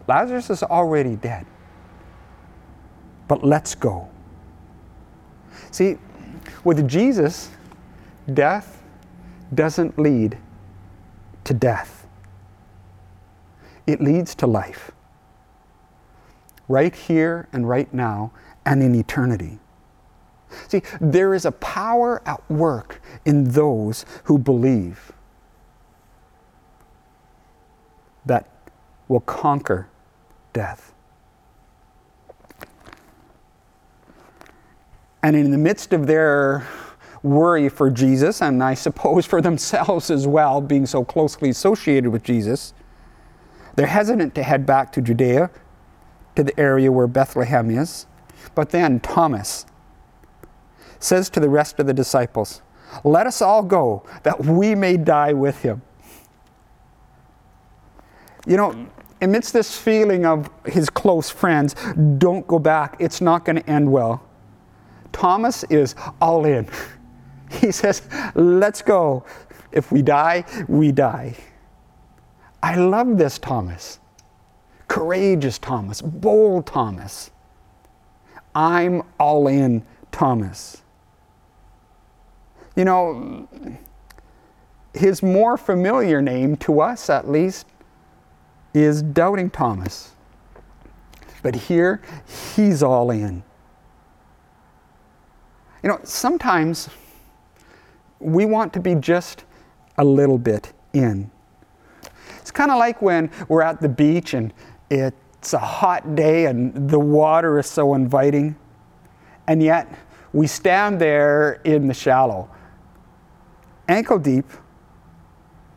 [0.08, 1.46] Lazarus is already dead.
[3.28, 4.08] But let's go.
[5.70, 5.98] See,
[6.64, 7.50] with Jesus,
[8.32, 8.82] death
[9.54, 10.38] doesn't lead
[11.44, 12.06] to death,
[13.86, 14.90] it leads to life.
[16.68, 18.32] Right here and right now
[18.64, 19.60] and in eternity.
[20.68, 25.12] See, there is a power at work in those who believe
[28.24, 28.48] that
[29.06, 29.88] will conquer
[30.52, 30.85] death.
[35.26, 36.64] And in the midst of their
[37.24, 42.22] worry for Jesus, and I suppose for themselves as well, being so closely associated with
[42.22, 42.72] Jesus,
[43.74, 45.50] they're hesitant to head back to Judea,
[46.36, 48.06] to the area where Bethlehem is.
[48.54, 49.66] But then Thomas
[51.00, 52.62] says to the rest of the disciples,
[53.02, 55.82] Let us all go, that we may die with him.
[58.46, 58.86] You know,
[59.20, 61.74] amidst this feeling of his close friends,
[62.18, 64.22] don't go back, it's not going to end well.
[65.16, 66.68] Thomas is all in.
[67.48, 68.02] He says,
[68.34, 69.24] Let's go.
[69.72, 71.36] If we die, we die.
[72.62, 74.00] I love this Thomas.
[74.88, 77.30] Courageous Thomas, bold Thomas.
[78.54, 80.82] I'm all in Thomas.
[82.74, 83.48] You know,
[84.92, 87.66] his more familiar name to us, at least,
[88.74, 90.12] is Doubting Thomas.
[91.42, 92.02] But here,
[92.54, 93.44] he's all in.
[95.82, 96.88] You know, sometimes
[98.18, 99.44] we want to be just
[99.98, 101.30] a little bit in.
[102.40, 104.52] It's kind of like when we're at the beach and
[104.90, 108.56] it's a hot day and the water is so inviting,
[109.46, 109.92] and yet
[110.32, 112.50] we stand there in the shallow
[113.88, 114.46] ankle deep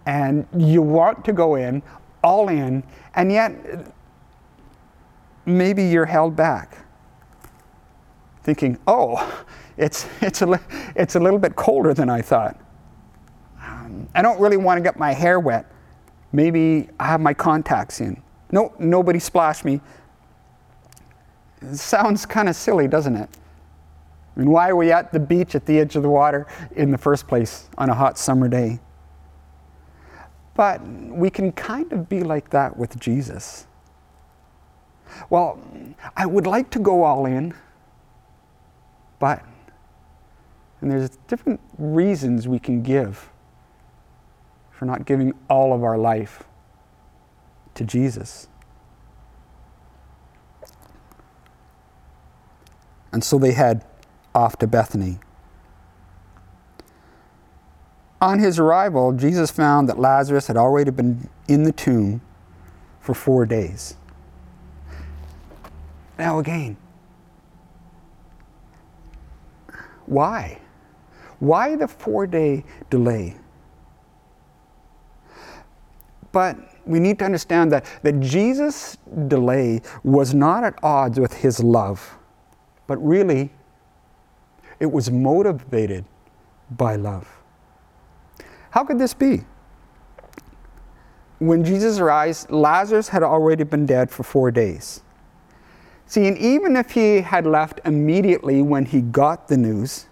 [0.06, 1.84] and you want to go in,
[2.24, 2.84] all in,
[3.14, 3.54] and yet
[5.46, 6.78] maybe you're held back.
[8.42, 9.46] Thinking, oh,
[9.80, 10.60] it's, it's, a,
[10.96, 12.60] it's a little bit colder than I thought.
[13.62, 15.66] Um, I don't really want to get my hair wet.
[16.32, 18.22] Maybe I have my contacts in.
[18.52, 19.82] No, nobody splashed me.
[21.62, 23.30] It sounds kind of silly, doesn't it?
[24.36, 26.92] I mean, why are we at the beach at the edge of the water in
[26.92, 28.80] the first place on a hot summer day?
[30.56, 33.66] But we can kind of be like that with Jesus.
[35.30, 35.60] Well,
[36.16, 37.54] I would like to go all in,
[39.20, 39.44] but,
[40.82, 43.30] and there's different reasons we can give
[44.72, 46.44] for not giving all of our life
[47.76, 48.48] to Jesus.
[53.12, 53.84] And so they head
[54.34, 55.20] off to Bethany.
[58.22, 62.22] On his arrival, Jesus found that Lazarus had already been in the tomb
[63.00, 63.96] for four days.
[66.18, 66.76] Now, again,
[70.06, 70.60] why?
[71.40, 73.36] Why the four day delay?
[76.32, 81.64] But we need to understand that, that Jesus' delay was not at odds with his
[81.64, 82.18] love,
[82.88, 83.52] but really,
[84.80, 86.06] it was motivated
[86.72, 87.28] by love.
[88.72, 89.44] How could this be?
[91.40, 95.02] When Jesus arrived, Lazarus had already been dead for four days.
[96.06, 100.08] See, and even if he had left immediately when he got the news,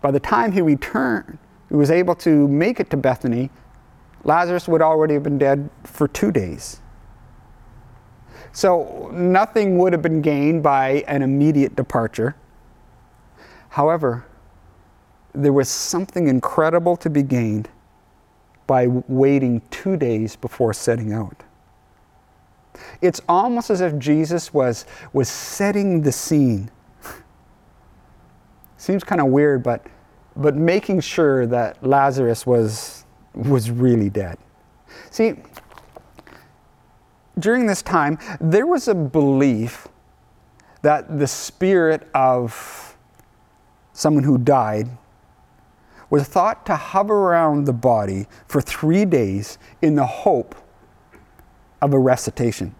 [0.00, 1.38] by the time he returned,
[1.68, 3.50] he was able to make it to Bethany,
[4.24, 6.80] Lazarus would already have been dead for two days.
[8.52, 12.34] So nothing would have been gained by an immediate departure.
[13.70, 14.26] However,
[15.32, 17.68] there was something incredible to be gained
[18.66, 21.44] by waiting two days before setting out.
[23.00, 26.70] It's almost as if Jesus was, was setting the scene.
[28.80, 29.86] Seems kind of weird, but,
[30.36, 33.04] but making sure that Lazarus was,
[33.34, 34.38] was really dead.
[35.10, 35.34] See,
[37.38, 39.86] during this time, there was a belief
[40.80, 42.96] that the spirit of
[43.92, 44.88] someone who died
[46.08, 50.54] was thought to hover around the body for three days in the hope
[51.82, 52.74] of a recitation.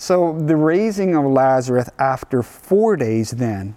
[0.00, 3.76] So the raising of Lazarus after four days then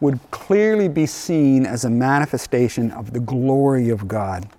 [0.00, 4.50] would clearly be seen as a manifestation of the glory of God,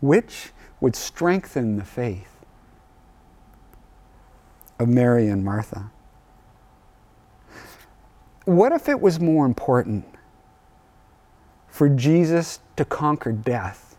[0.00, 2.44] which would strengthen the faith
[4.78, 5.90] of Mary and Martha.
[8.44, 10.04] What if it was more important
[11.66, 13.96] for Jesus to conquer death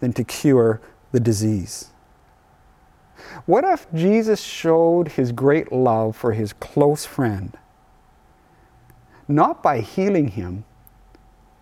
[0.00, 1.88] than to cure the disease?
[3.46, 7.56] What if Jesus showed his great love for his close friend,
[9.26, 10.64] not by healing him,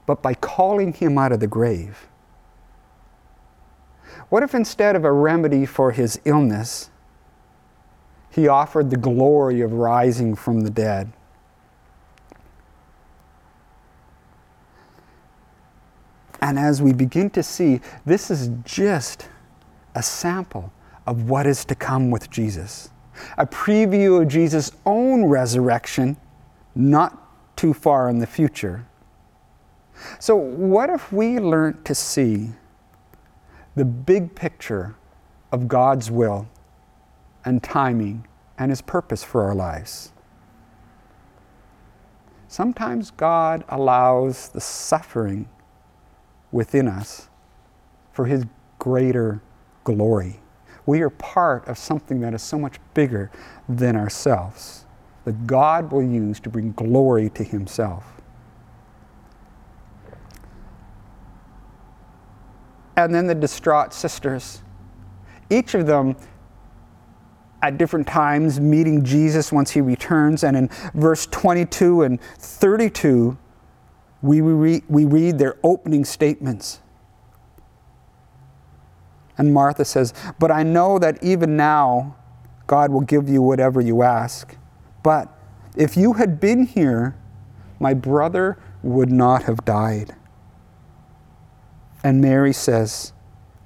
[0.06, 2.08] but by calling him out of the grave?
[4.28, 6.90] What if instead of a remedy for his illness,
[8.30, 11.12] he offered the glory of rising from the dead?
[16.40, 19.28] And as we begin to see, this is just
[19.94, 20.72] a sample
[21.06, 22.90] of what is to come with Jesus.
[23.38, 26.16] A preview of Jesus' own resurrection,
[26.74, 28.86] not too far in the future.
[30.18, 32.50] So, what if we learned to see
[33.74, 34.94] the big picture
[35.52, 36.46] of God's will
[37.44, 38.26] and timing
[38.58, 40.12] and His purpose for our lives?
[42.48, 45.48] Sometimes God allows the suffering
[46.52, 47.28] within us
[48.12, 48.44] for His
[48.78, 49.40] greater
[49.84, 50.40] glory.
[50.86, 53.30] We are part of something that is so much bigger
[53.68, 54.84] than ourselves
[55.24, 58.04] that God will use to bring glory to Himself.
[62.96, 64.62] And then the distraught sisters,
[65.50, 66.16] each of them
[67.60, 70.44] at different times meeting Jesus once He returns.
[70.44, 73.36] And in verse 22 and 32,
[74.22, 76.80] we, re- we read their opening statements.
[79.38, 82.16] And Martha says, But I know that even now
[82.66, 84.56] God will give you whatever you ask.
[85.02, 85.32] But
[85.76, 87.16] if you had been here,
[87.78, 90.14] my brother would not have died.
[92.02, 93.12] And Mary says,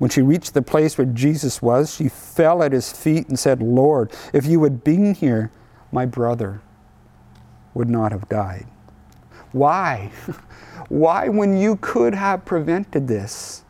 [0.01, 3.63] when she reached the place where Jesus was, she fell at his feet and said,
[3.63, 5.53] Lord, if you had been here,
[5.93, 6.63] my brother
[7.75, 8.67] would not have died.
[9.53, 10.11] Why?
[10.89, 13.63] Why, when you could have prevented this,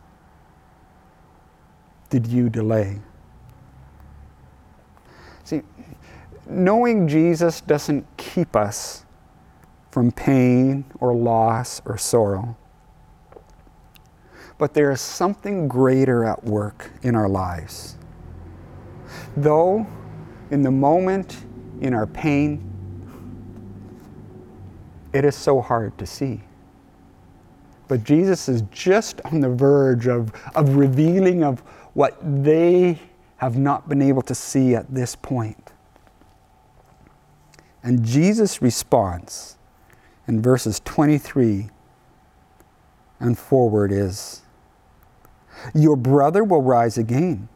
[2.10, 3.00] did you delay?
[5.44, 5.62] See,
[6.48, 9.04] knowing Jesus doesn't keep us
[9.90, 12.56] from pain or loss or sorrow.
[14.58, 17.96] but there is something greater at work in our lives.
[19.38, 19.86] Though,
[20.50, 21.38] in the moment,
[21.80, 22.62] in our pain,
[25.14, 26.42] it is so hard to see.
[27.88, 31.62] But Jesus is just on the verge of, of revealing of
[31.94, 33.00] what they
[33.36, 35.72] have not been able to see at this point.
[37.82, 39.56] And Jesus' response
[40.28, 41.70] in verses 23
[43.18, 44.42] and forward is
[45.74, 47.48] Your brother will rise again.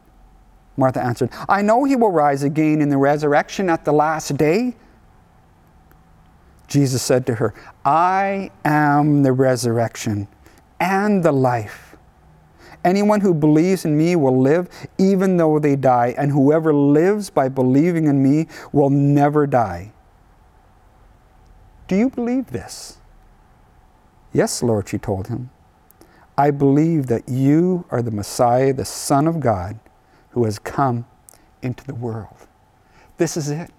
[0.77, 4.75] Martha answered, I know he will rise again in the resurrection at the last day.
[6.67, 7.55] Jesus said to her,
[7.85, 10.27] I am the resurrection
[10.81, 11.84] and the life.
[12.85, 14.69] Anyone who believes in me will live
[14.99, 19.93] even though they die, and whoever lives by believing in me will never die.
[21.89, 22.99] Do you believe this?
[24.33, 25.51] Yes, Lord, she told him.
[26.37, 29.79] I believe that you are the Messiah, the Son of God,
[30.31, 31.07] who has come
[31.63, 32.47] into the world.
[33.17, 33.71] This is it.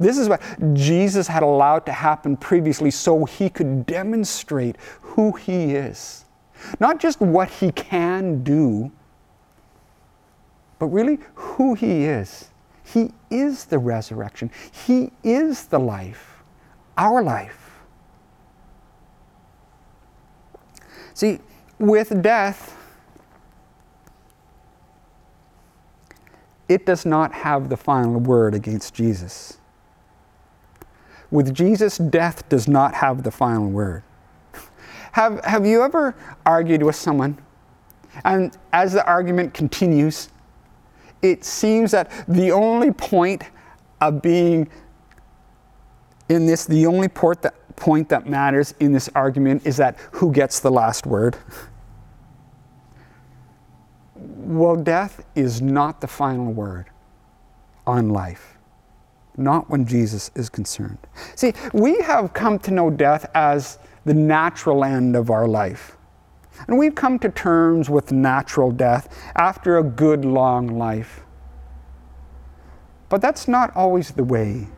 [0.00, 0.42] This is what
[0.74, 6.25] Jesus had allowed to happen previously so he could demonstrate who he is.
[6.80, 8.90] Not just what he can do,
[10.78, 12.50] but really who he is.
[12.84, 14.50] He is the resurrection,
[14.86, 16.42] he is the life,
[16.96, 17.80] our life.
[21.14, 21.40] See,
[21.78, 22.76] with death,
[26.68, 29.58] it does not have the final word against Jesus.
[31.30, 34.02] With Jesus, death does not have the final word.
[35.16, 36.14] Have, have you ever
[36.44, 37.38] argued with someone,
[38.26, 40.28] and as the argument continues,
[41.22, 43.44] it seems that the only point
[44.02, 44.68] of being
[46.28, 50.30] in this, the only point that, point that matters in this argument is that who
[50.30, 51.38] gets the last word?
[54.16, 56.90] Well, death is not the final word
[57.86, 58.52] on life
[59.38, 60.96] not when Jesus is concerned.
[61.34, 65.96] See, we have come to know death as the natural end of our life.
[66.66, 71.20] And we've come to terms with natural death after a good long life.
[73.08, 74.68] But that's not always the way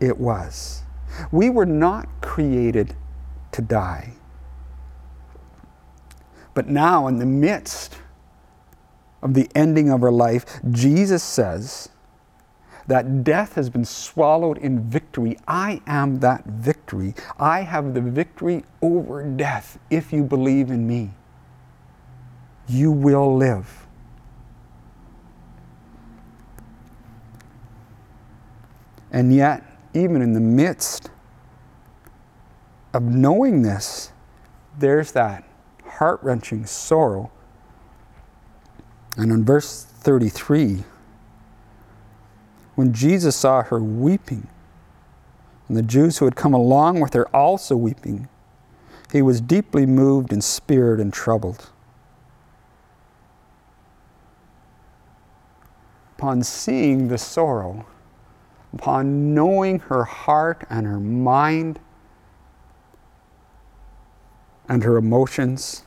[0.00, 0.82] it was.
[1.30, 2.94] We were not created
[3.52, 4.14] to die.
[6.54, 7.98] But now, in the midst
[9.22, 11.90] of the ending of our life, Jesus says,
[12.86, 15.38] that death has been swallowed in victory.
[15.46, 17.14] I am that victory.
[17.38, 21.10] I have the victory over death if you believe in me.
[22.68, 23.86] You will live.
[29.10, 29.64] And yet,
[29.94, 31.10] even in the midst
[32.92, 34.12] of knowing this,
[34.78, 35.48] there's that
[35.84, 37.30] heart wrenching sorrow.
[39.16, 40.84] And in verse 33,
[42.76, 44.46] when Jesus saw her weeping,
[45.66, 48.28] and the Jews who had come along with her also weeping,
[49.12, 51.70] he was deeply moved in spirit and troubled.
[56.18, 57.86] Upon seeing the sorrow,
[58.72, 61.80] upon knowing her heart and her mind
[64.68, 65.82] and her emotions,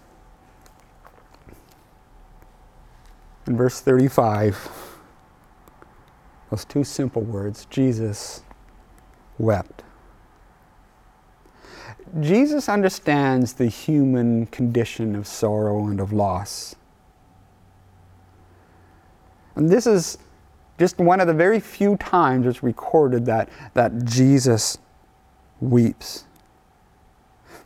[3.45, 4.88] in verse 35,
[6.49, 8.43] those two simple words Jesus
[9.37, 9.83] wept.
[12.19, 16.75] Jesus understands the human condition of sorrow and of loss.
[19.55, 20.17] And this is
[20.79, 24.77] just one of the very few times it's recorded that, that Jesus
[25.59, 26.25] weeps.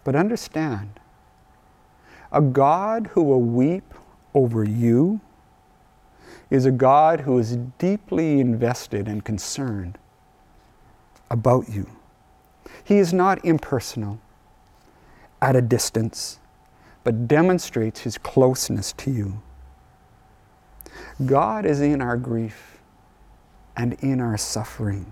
[0.03, 0.99] But understand,
[2.31, 3.93] a God who will weep
[4.33, 5.21] over you
[6.53, 9.97] is a God who is deeply invested and concerned
[11.31, 11.89] about you.
[12.83, 14.19] He is not impersonal,
[15.41, 16.39] at a distance,
[17.03, 19.41] but demonstrates his closeness to you.
[21.25, 22.77] God is in our grief
[23.75, 25.11] and in our suffering.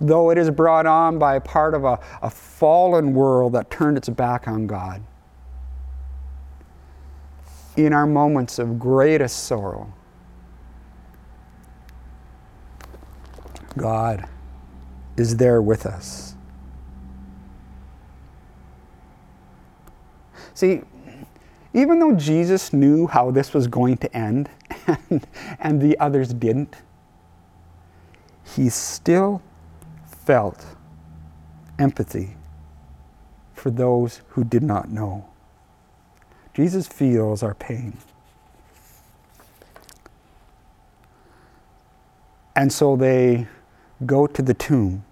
[0.00, 4.08] Though it is brought on by part of a, a fallen world that turned its
[4.08, 5.02] back on God,
[7.76, 9.92] in our moments of greatest sorrow.
[13.76, 14.28] God
[15.16, 16.36] is there with us.
[20.54, 20.82] See,
[21.72, 24.48] even though Jesus knew how this was going to end
[24.86, 25.26] and,
[25.58, 26.76] and the others didn't,
[28.44, 29.42] he still
[30.24, 30.64] felt
[31.78, 32.36] empathy
[33.54, 35.24] for those who did not know.
[36.54, 37.96] Jesus feels our pain.
[42.56, 43.48] And so they
[44.06, 45.04] go to the tomb.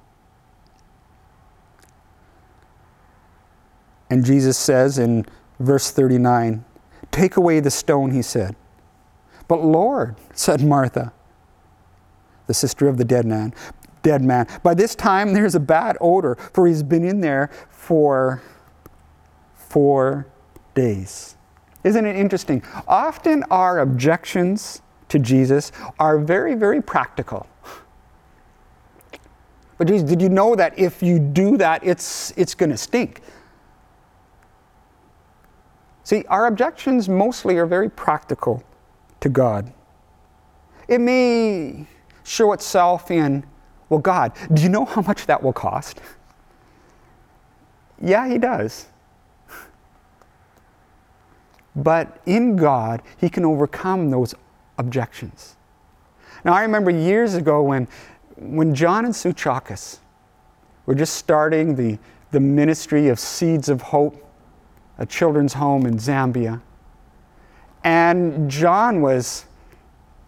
[4.08, 5.26] And Jesus says in
[5.58, 6.64] verse 39,
[7.10, 8.54] Take away the stone, he said.
[9.48, 11.12] But Lord, said Martha,
[12.46, 13.52] the sister of the dead man,
[14.02, 14.46] dead man.
[14.62, 18.42] By this time there's a bad odor, for he's been in there for
[19.54, 20.26] four
[20.74, 21.36] days.
[21.84, 22.62] Isn't it interesting?
[22.86, 27.46] Often our objections to Jesus are very, very practical.
[29.78, 33.20] But Jesus, did you know that if you do that, it's, it's going to stink?
[36.04, 38.62] See, our objections mostly are very practical
[39.20, 39.72] to God.
[40.88, 41.86] It may
[42.24, 43.44] show itself in,
[43.88, 46.00] well, God, do you know how much that will cost?
[48.00, 48.86] Yeah, He does.
[51.74, 54.34] But in God, He can overcome those
[54.78, 55.56] objections.
[56.44, 57.88] Now, I remember years ago when,
[58.36, 59.98] when John and Sue Chakas
[60.86, 61.98] were just starting the,
[62.32, 64.28] the ministry of Seeds of Hope,
[64.98, 66.60] a children's home in Zambia.
[67.84, 69.46] And John was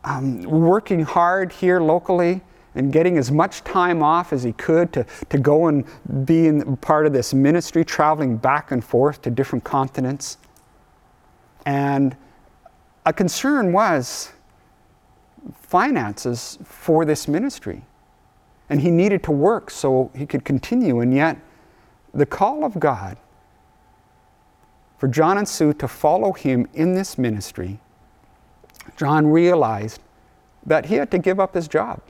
[0.04, 2.42] um, working hard here locally
[2.74, 5.84] and getting as much time off as he could to, to go and
[6.26, 10.38] be in part of this ministry, traveling back and forth to different continents.
[11.64, 12.16] And
[13.06, 14.32] a concern was
[15.60, 17.82] finances for this ministry.
[18.70, 21.00] And he needed to work so he could continue.
[21.00, 21.38] And yet,
[22.12, 23.18] the call of God
[24.96, 27.78] for John and Sue to follow him in this ministry,
[28.96, 30.00] John realized
[30.64, 32.00] that he had to give up his job.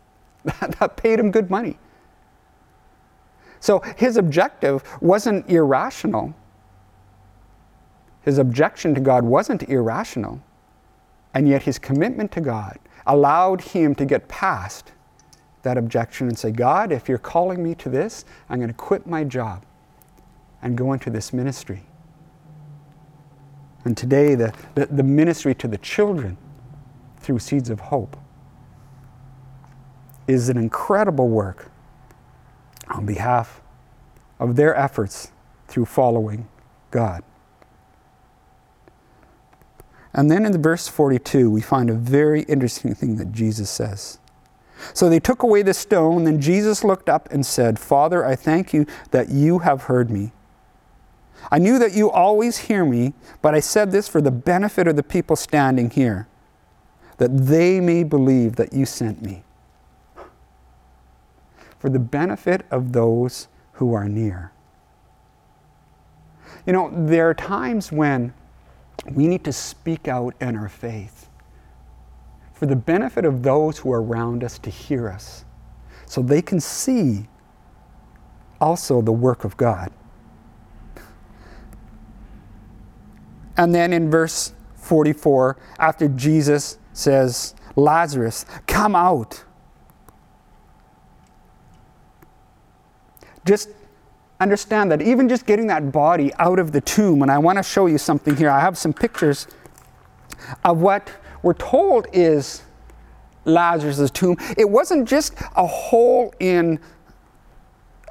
[0.44, 1.78] that paid him good money.
[3.60, 6.34] So his objective wasn't irrational.
[8.22, 10.40] His objection to God wasn't irrational.
[11.34, 14.92] And yet his commitment to God allowed him to get past
[15.62, 19.06] that objection and say, God, if you're calling me to this, I'm going to quit
[19.06, 19.64] my job
[20.62, 21.82] and go into this ministry.
[23.84, 26.36] And today, the, the, the ministry to the children
[27.18, 28.16] through Seeds of Hope
[30.26, 31.70] is an incredible work
[32.88, 33.62] on behalf
[34.38, 35.32] of their efforts
[35.68, 36.48] through following
[36.90, 37.22] God.
[40.12, 44.18] And then in verse 42, we find a very interesting thing that Jesus says.
[44.94, 46.24] So they took away the stone.
[46.24, 50.32] Then Jesus looked up and said, Father, I thank you that you have heard me.
[51.50, 54.96] I knew that you always hear me, but I said this for the benefit of
[54.96, 56.28] the people standing here,
[57.18, 59.42] that they may believe that you sent me.
[61.78, 64.52] For the benefit of those who are near.
[66.66, 68.34] You know, there are times when
[69.06, 71.28] we need to speak out in our faith
[72.52, 75.44] for the benefit of those who are around us to hear us
[76.06, 77.26] so they can see
[78.60, 79.90] also the work of God.
[83.56, 89.44] And then in verse 44, after Jesus says, Lazarus, come out.
[93.44, 93.70] Just
[94.40, 97.62] understand that even just getting that body out of the tomb, and I want to
[97.62, 98.50] show you something here.
[98.50, 99.46] I have some pictures
[100.64, 101.10] of what
[101.42, 102.62] we're told is
[103.44, 104.36] Lazarus' tomb.
[104.56, 106.80] It wasn't just a hole in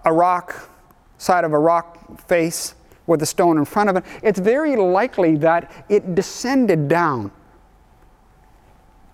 [0.06, 0.70] a rock,
[1.18, 2.76] side of a rock face
[3.08, 4.06] with a stone in front of it.
[4.24, 7.32] It's very likely that it descended down.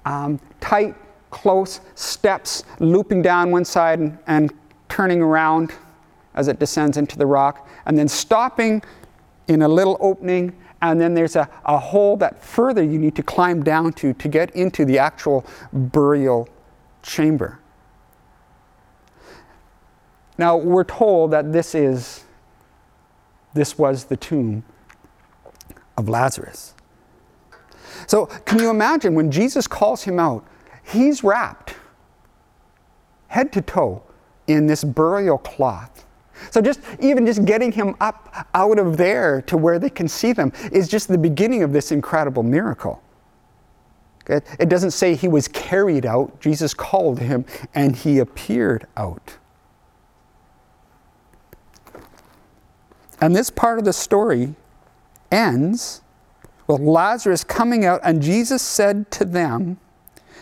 [0.05, 0.95] Um, tight,
[1.32, 4.53] close steps looping down one side and, and
[4.89, 5.74] turning around
[6.36, 8.83] as it descends into the rock, and then stopping
[9.47, 13.23] in a little opening, and then there's a, a hole that further you need to
[13.23, 16.47] climb down to to get into the actual burial
[17.01, 17.59] chamber.
[20.38, 22.23] Now, we're told that this is
[23.53, 24.63] this was the tomb
[25.97, 26.73] of Lazarus.
[28.05, 30.45] So, can you imagine when Jesus calls him out,
[30.83, 31.75] he's wrapped
[33.36, 34.01] head to toe
[34.47, 36.05] in this burial cloth.
[36.51, 40.33] So just even just getting him up out of there to where they can see
[40.33, 43.01] them is just the beginning of this incredible miracle.
[44.27, 46.39] It doesn't say he was carried out.
[46.39, 49.38] Jesus called him and he appeared out.
[53.21, 54.55] And this part of the story
[55.31, 56.01] ends
[56.67, 59.77] with Lazarus coming out, and Jesus said to them,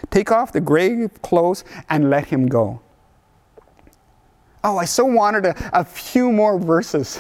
[0.09, 2.81] Take off the grave clothes and let him go.
[4.63, 7.19] Oh, I so wanted a, a few more verses.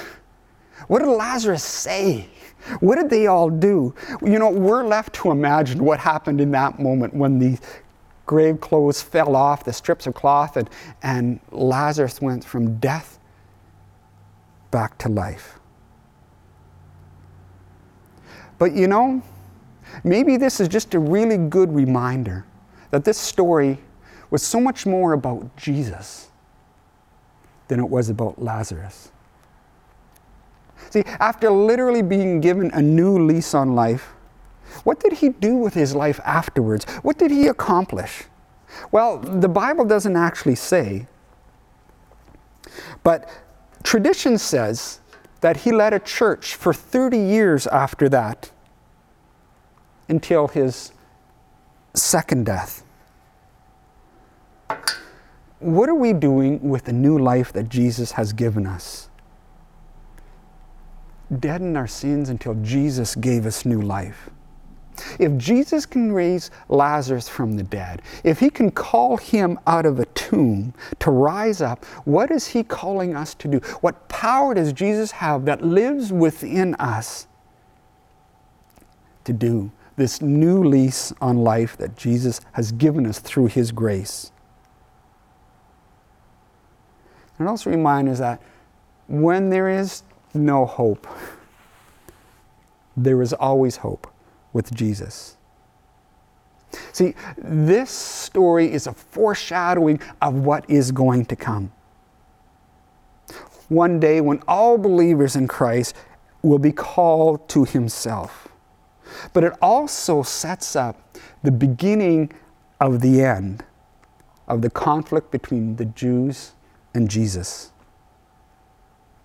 [0.87, 2.29] What did Lazarus say
[2.79, 3.93] What did they all do?
[4.21, 7.57] You know, we're left to imagine what happened in that moment when the
[8.25, 10.69] grave clothes fell off, the strips of cloth, and,
[11.01, 13.19] and Lazarus went from death
[14.71, 15.59] back to life.
[18.57, 19.21] But you know,
[20.03, 22.45] maybe this is just a really good reminder
[22.91, 23.77] that this story
[24.29, 26.29] was so much more about Jesus
[27.67, 29.11] than it was about Lazarus.
[30.89, 34.13] See, after literally being given a new lease on life,
[34.83, 36.85] what did he do with his life afterwards?
[37.03, 38.23] What did he accomplish?
[38.91, 41.07] Well, the Bible doesn't actually say,
[43.03, 43.29] but
[43.83, 44.99] tradition says
[45.41, 48.51] that he led a church for 30 years after that
[50.09, 50.91] until his
[51.93, 52.83] second death.
[55.63, 59.09] What are we doing with the new life that Jesus has given us?
[61.39, 64.29] Dead in our sins until Jesus gave us new life.
[65.19, 70.01] If Jesus can raise Lazarus from the dead, if he can call him out of
[70.01, 73.59] a tomb to rise up, what is he calling us to do?
[73.79, 77.27] What power does Jesus have that lives within us
[79.23, 84.32] to do this new lease on life that Jesus has given us through his grace?
[87.39, 88.41] And also remind us that
[89.07, 90.03] when there is
[90.33, 91.07] no hope,
[92.95, 94.07] there is always hope
[94.53, 95.37] with Jesus.
[96.91, 101.71] See, this story is a foreshadowing of what is going to come.
[103.69, 105.95] One day when all believers in Christ
[106.41, 108.47] will be called to Himself.
[109.33, 112.31] But it also sets up the beginning
[112.79, 113.63] of the end
[114.47, 116.51] of the conflict between the Jews
[116.93, 117.71] and Jesus.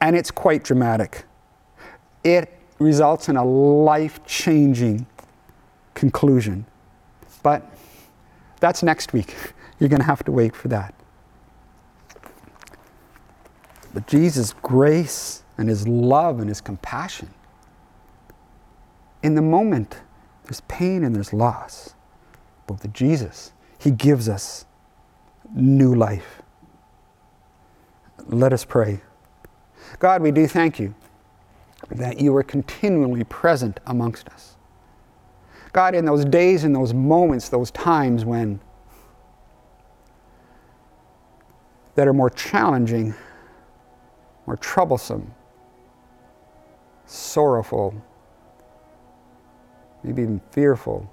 [0.01, 1.25] And it's quite dramatic.
[2.25, 5.07] It results in a life changing
[5.95, 6.65] conclusion.
[7.43, 7.71] But
[8.61, 9.35] that's next week.
[9.79, 10.95] You're going to have to wait for that.
[13.95, 17.31] But Jesus' grace and his love and his compassion,
[19.23, 20.01] in the moment,
[20.45, 21.95] there's pain and there's loss.
[22.67, 24.67] But with Jesus, he gives us
[25.55, 26.43] new life.
[28.29, 29.01] Let us pray.
[29.99, 30.95] God, we do thank you
[31.91, 34.57] that you are continually present amongst us.
[35.73, 38.61] God, in those days, in those moments, those times when
[41.95, 43.15] that are more challenging,
[44.47, 45.35] more troublesome,
[47.07, 47.95] sorrowful,
[50.05, 51.11] maybe even fearful,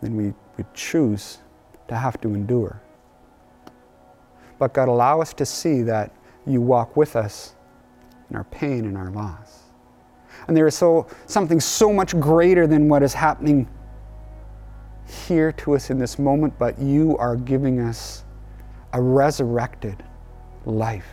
[0.00, 1.38] then we would choose
[1.88, 2.80] to have to endure.
[4.58, 6.12] But God, allow us to see that
[6.46, 7.54] you walk with us
[8.30, 9.62] in our pain and our loss.
[10.46, 13.68] And there is so, something so much greater than what is happening
[15.26, 18.24] here to us in this moment, but you are giving us
[18.92, 20.02] a resurrected
[20.64, 21.06] life.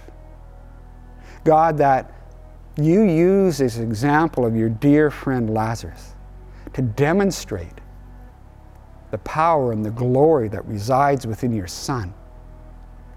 [1.43, 2.11] God, that
[2.77, 6.13] you use this example of your dear friend Lazarus
[6.73, 7.67] to demonstrate
[9.11, 12.13] the power and the glory that resides within your Son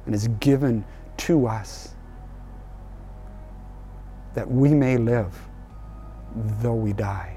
[0.08, 0.82] and is given
[1.18, 1.94] to us
[4.32, 5.38] that we may live
[6.62, 7.36] though we die.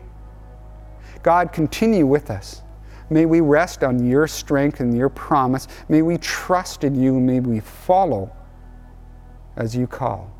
[1.22, 2.61] God, continue with us.
[3.09, 5.67] May we rest on your strength and your promise.
[5.89, 7.19] May we trust in you.
[7.19, 8.32] May we follow
[9.57, 10.32] as you call.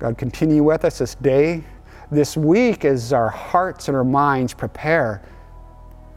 [0.00, 1.62] God, continue with us this day,
[2.10, 5.22] this week, as our hearts and our minds prepare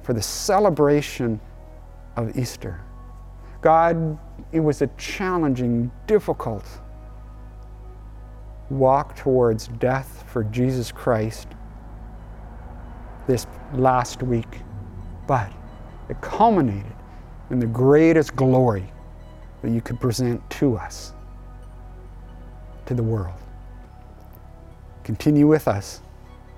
[0.01, 1.39] for the celebration
[2.15, 2.81] of Easter.
[3.61, 4.17] God,
[4.51, 6.65] it was a challenging, difficult
[8.69, 11.47] walk towards death for Jesus Christ
[13.27, 14.59] this last week,
[15.27, 15.51] but
[16.09, 16.91] it culminated
[17.49, 18.91] in the greatest glory
[19.61, 21.13] that you could present to us,
[22.85, 23.39] to the world.
[25.03, 26.01] Continue with us.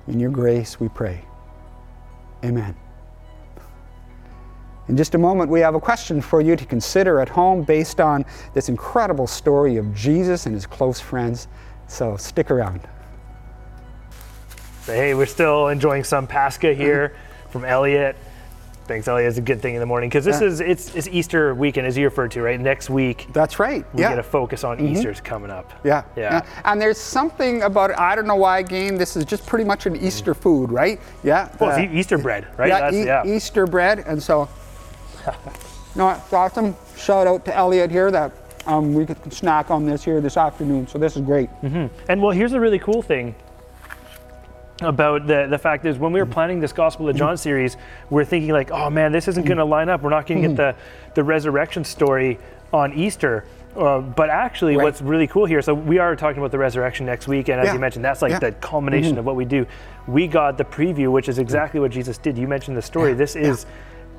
[0.07, 1.23] In your grace, we pray.
[2.43, 2.75] Amen.
[4.87, 7.99] In just a moment, we have a question for you to consider at home based
[7.99, 8.23] on
[8.53, 11.47] this incredible story of Jesus and his close friends.
[11.87, 12.81] So stick around.
[14.85, 16.81] Hey, we're still enjoying some Pascha mm-hmm.
[16.81, 17.15] here
[17.49, 18.15] from Elliot.
[18.87, 19.29] Thanks, Elliot.
[19.29, 20.47] It's a good thing in the morning because this Yeah.
[20.47, 22.59] is it's, it's Easter weekend, as you referred to, right?
[22.59, 23.83] Next week That's right.
[23.95, 24.09] we yeah.
[24.09, 24.93] get a focus on mm-hmm.
[24.93, 25.73] Easter's coming up.
[25.83, 26.03] Yeah.
[26.15, 26.45] Yeah.
[26.65, 27.97] And there's something about it.
[27.97, 30.37] I don't know why, again, this is just pretty much an Easter mm.
[30.37, 30.99] food, right?
[31.23, 31.49] Yeah.
[31.59, 32.67] Well, it's uh, Easter bread, right?
[32.67, 33.25] yeah, That's, E- yeah.
[33.25, 34.03] Easter bread.
[34.05, 34.47] And so,
[35.95, 36.75] no, it's awesome.
[36.97, 38.31] Shout out to Elliot here that
[38.65, 40.87] um, we could snack on this here this afternoon.
[40.87, 41.49] So this is great.
[41.63, 43.35] And well, here's the really cool thing
[44.81, 47.77] about the the fact is when we were planning this Gospel of John series,
[48.09, 50.01] we're thinking like, oh man, this isn't going to line up.
[50.01, 50.75] We're not going to get the
[51.13, 52.39] the resurrection story
[52.73, 53.45] on Easter.
[53.75, 54.85] Uh, but actually, Right.
[54.85, 57.67] what's really cool here, so we are talking about the resurrection next week, and as
[57.67, 57.73] Yeah.
[57.73, 58.39] you mentioned, that's like Yeah.
[58.39, 59.65] the culmination of what we do.
[60.07, 62.37] We got the preview, which is exactly what Jesus did.
[62.37, 63.11] You mentioned the story.
[63.13, 63.65] This is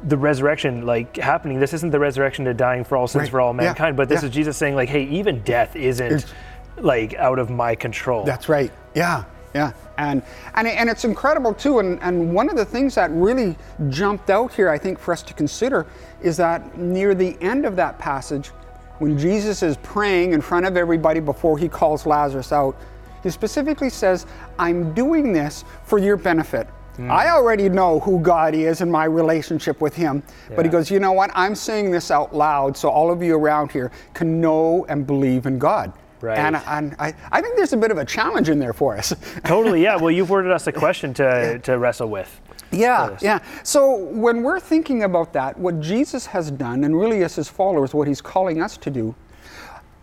[0.05, 1.59] the resurrection, like happening.
[1.61, 3.31] This isn't the resurrection to dying for all sins Right.
[3.31, 3.63] for all Yeah.
[3.65, 4.29] mankind, but this Yeah.
[4.29, 6.33] is Jesus saying like, hey, even death isn't It's-
[6.81, 8.25] like out of my control.
[8.25, 8.71] That's right.
[8.95, 9.25] Yeah,
[9.55, 9.73] yeah.
[9.99, 10.23] And
[10.55, 11.79] and, and it's incredible too.
[11.79, 13.57] And, and one of the things that really
[13.89, 15.87] jumped out here, I think, for us to consider
[16.21, 18.51] is that near the end of that passage,
[18.99, 22.77] when Jesus is praying in front of everybody before he calls Lazarus out,
[23.23, 24.27] he specifically says,
[24.59, 26.67] I'm doing this for your benefit.
[26.97, 27.11] Mm.
[27.11, 30.23] I already know who God is and my relationship with Him.
[30.55, 31.31] But he goes, you know what?
[31.35, 35.47] I'm saying this out loud so all of you around here can know and believe
[35.47, 35.93] in God.
[36.21, 36.39] Right.
[36.39, 39.15] And, and I, I think there's a bit of a challenge in there for us.
[39.45, 39.97] totally, yeah.
[39.97, 42.41] Well, you've worded us a question to, to wrestle with.
[42.73, 43.39] Yeah, yeah.
[43.63, 47.95] So when we're thinking about that, what Jesus has done, and really as his followers,
[47.95, 49.15] what he's calling us to do,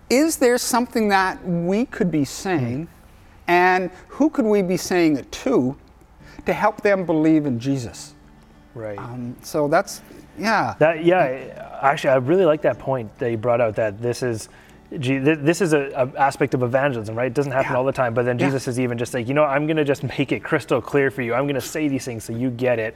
[0.10, 2.92] is there something that we could be saying, hmm.
[3.48, 5.76] and who could we be saying it to,
[6.46, 8.14] to help them believe in Jesus?
[8.76, 8.98] Right.
[8.98, 10.02] Um, so that's,
[10.38, 10.76] yeah.
[10.80, 13.76] That yeah, actually, I really like that point that you brought out.
[13.76, 14.50] That this is,
[14.92, 17.28] this is a, a aspect of evangelism, right?
[17.28, 17.78] It doesn't happen Yeah.
[17.78, 18.14] all the time.
[18.14, 18.48] But then Yeah.
[18.48, 21.22] Jesus is even just like, you know, I'm gonna just make it crystal clear for
[21.22, 21.34] you.
[21.34, 22.96] I'm gonna say these things so you get it.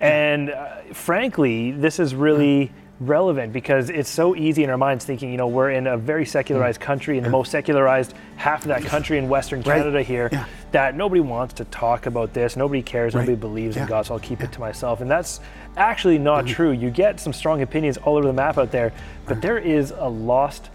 [0.00, 2.72] And uh, frankly, this is really
[3.06, 6.24] relevant because it's so easy in our minds thinking, you know, we're in a very
[6.24, 9.78] secularized country, in the most secularized half of that country in Western Right.
[9.78, 10.44] Canada here, Yeah.
[10.72, 12.56] that nobody wants to talk about this.
[12.56, 13.14] Nobody cares.
[13.14, 15.00] Nobody believes in God, so I'll keep it to myself.
[15.00, 15.40] And that's
[15.76, 16.54] actually not Mm-hmm.
[16.54, 16.70] true.
[16.70, 18.92] You get some strong opinions all over the map out there,
[19.26, 20.70] but there is a lost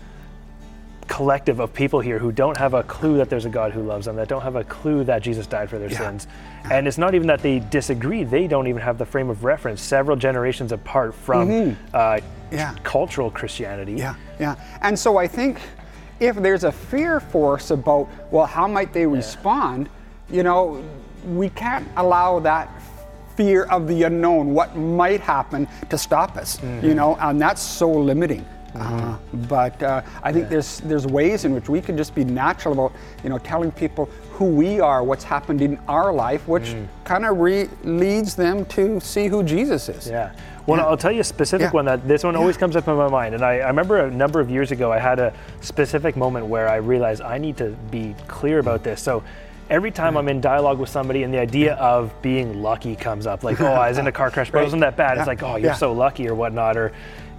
[1.18, 4.06] collective of people here who don't have a clue that there's a God who loves
[4.06, 5.98] them, that don't have a clue that Jesus died for their Yeah.
[5.98, 6.28] sins.
[6.70, 9.82] And it's not even that they disagree, they don't even have the frame of reference
[9.82, 12.56] several generations apart from uh, Mm-hmm.
[12.56, 12.76] Yeah.
[12.84, 13.94] cultural Christianity.
[13.94, 14.56] Yeah, yeah.
[14.84, 15.60] And so I think
[16.20, 19.90] if there's a fear force about, well, how might they respond,
[20.30, 20.84] you know,
[21.34, 22.70] we can't allow that
[23.36, 27.90] fear of the unknown, what might happen, to stop us, you know, and that's so
[27.92, 28.46] limiting.
[28.80, 29.18] Uh,
[29.48, 32.94] but uh, I think there's there's ways in which we can just be natural about
[33.24, 37.38] you know telling people who we are, what's happened in our life, which kind of
[37.40, 40.08] re- leads them to see who Jesus is.
[40.08, 40.32] Yeah.
[40.68, 40.86] Well, Yeah.
[40.86, 41.72] I'll tell you a specific Yeah.
[41.72, 43.34] one that this one always comes up in my mind.
[43.34, 46.70] And I, I remember a number of years ago, I had a specific moment where
[46.70, 49.02] I realized I need to be clear about this.
[49.02, 49.24] So
[49.72, 53.44] every time I'm in dialogue with somebody and the idea of being lucky comes up,
[53.44, 55.16] like, oh, I was in a car crash, but it wasn't that bad.
[55.16, 55.22] Yeah.
[55.24, 55.74] It's like, oh, you're Yeah.
[55.76, 56.78] so lucky or whatnot.
[56.78, 56.92] Or,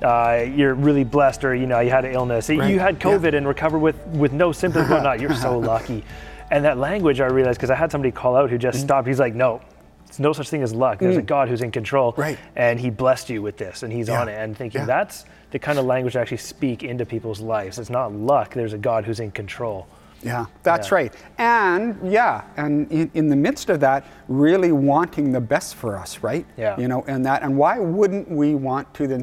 [0.02, 2.70] uh, you're really blessed, or you know, you had an illness, Right.
[2.70, 3.00] you had Yeah.
[3.10, 5.20] COVID and recovered with with no symptoms, whatnot.
[5.20, 6.04] You're so lucky.
[6.50, 8.60] And that language, I realized because I had somebody call out who Mm.
[8.60, 9.06] just stopped.
[9.06, 9.60] He's like, no,
[10.06, 10.98] it's no such thing as luck.
[10.98, 12.38] There's a God who's in control, Right.
[12.56, 14.20] and He blessed you with this, and He's Yeah.
[14.22, 14.38] on it.
[14.38, 14.86] And thinking Yeah.
[14.86, 17.78] that's the kind of language to actually speak into people's lives.
[17.78, 18.54] It's not luck.
[18.54, 19.86] There's a God who's in control.
[20.22, 20.94] Yeah, that's Yeah.
[20.96, 21.14] right.
[21.38, 26.18] And yeah, and in, in the midst of that, really wanting the best for us,
[26.22, 26.44] right?
[26.56, 26.76] Yeah.
[26.78, 29.22] You know, and that, and why wouldn't we want to then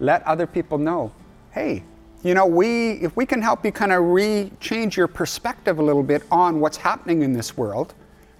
[0.00, 1.12] let other people know,
[1.52, 1.82] hey,
[2.22, 6.02] you know, we if we can help you kind of re-change your perspective a little
[6.02, 7.94] bit on what's happening in this world,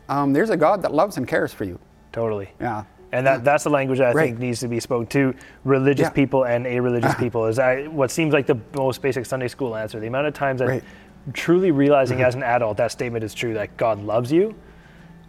[0.09, 1.79] um, there's a God that loves and cares for you.
[2.13, 2.51] Totally.
[2.61, 2.85] Yeah.
[3.13, 4.27] And that, that's the language that I Right.
[4.27, 5.35] think needs to be spoken to
[5.65, 6.11] religious Yeah.
[6.11, 7.47] people and a-religious people.
[7.47, 9.99] Is I, what seems like the most basic Sunday school answer.
[10.01, 10.85] The amount of times that Right.
[11.33, 14.55] truly realizing as an adult that statement is true, that God loves you,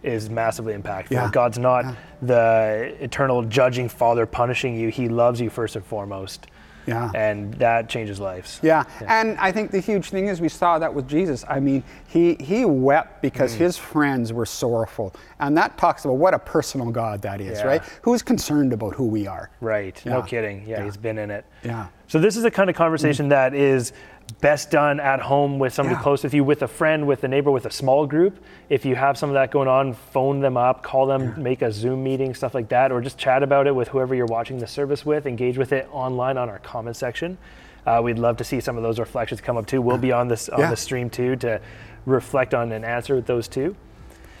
[0.02, 1.10] is massively impactful.
[1.10, 1.28] Yeah.
[1.32, 4.88] God's not the eternal judging Father punishing you.
[4.88, 6.46] He loves you first and foremost.
[6.86, 7.10] Yeah.
[7.14, 8.58] And that changes lives.
[8.62, 8.84] Yeah.
[9.06, 11.44] and I think the huge thing is we saw that with Jesus.
[11.46, 13.20] I mean, he he wept Mm.
[13.20, 17.58] because his friends were sorrowful, and that talks about what a personal God that is,
[17.58, 17.66] Yeah.
[17.66, 17.82] right?
[18.02, 19.50] Who's concerned about who we are.
[19.60, 20.00] Right.
[20.06, 20.64] No kidding.
[20.66, 20.84] Yeah, Yeah.
[20.84, 21.44] he's been in it.
[21.62, 21.86] Yeah.
[22.08, 23.92] So this is the kind of conversation that is
[24.30, 26.02] best done at home with somebody Yeah.
[26.02, 28.38] close with you, with a friend, with a neighbor, with a small group.
[28.68, 31.72] If you have some of that going on, phone them up, call them, make a
[31.72, 34.66] Zoom meeting, stuff like that, or just chat about it with whoever you're watching the
[34.66, 35.26] service with.
[35.26, 37.38] Engage with it online on our comment section.
[37.86, 39.80] Uh, we'd love to see some of those reflections come up too.
[39.80, 40.70] We'll be on this on Yeah.
[40.70, 41.60] the stream too to
[42.06, 43.74] reflect on and answer with those too.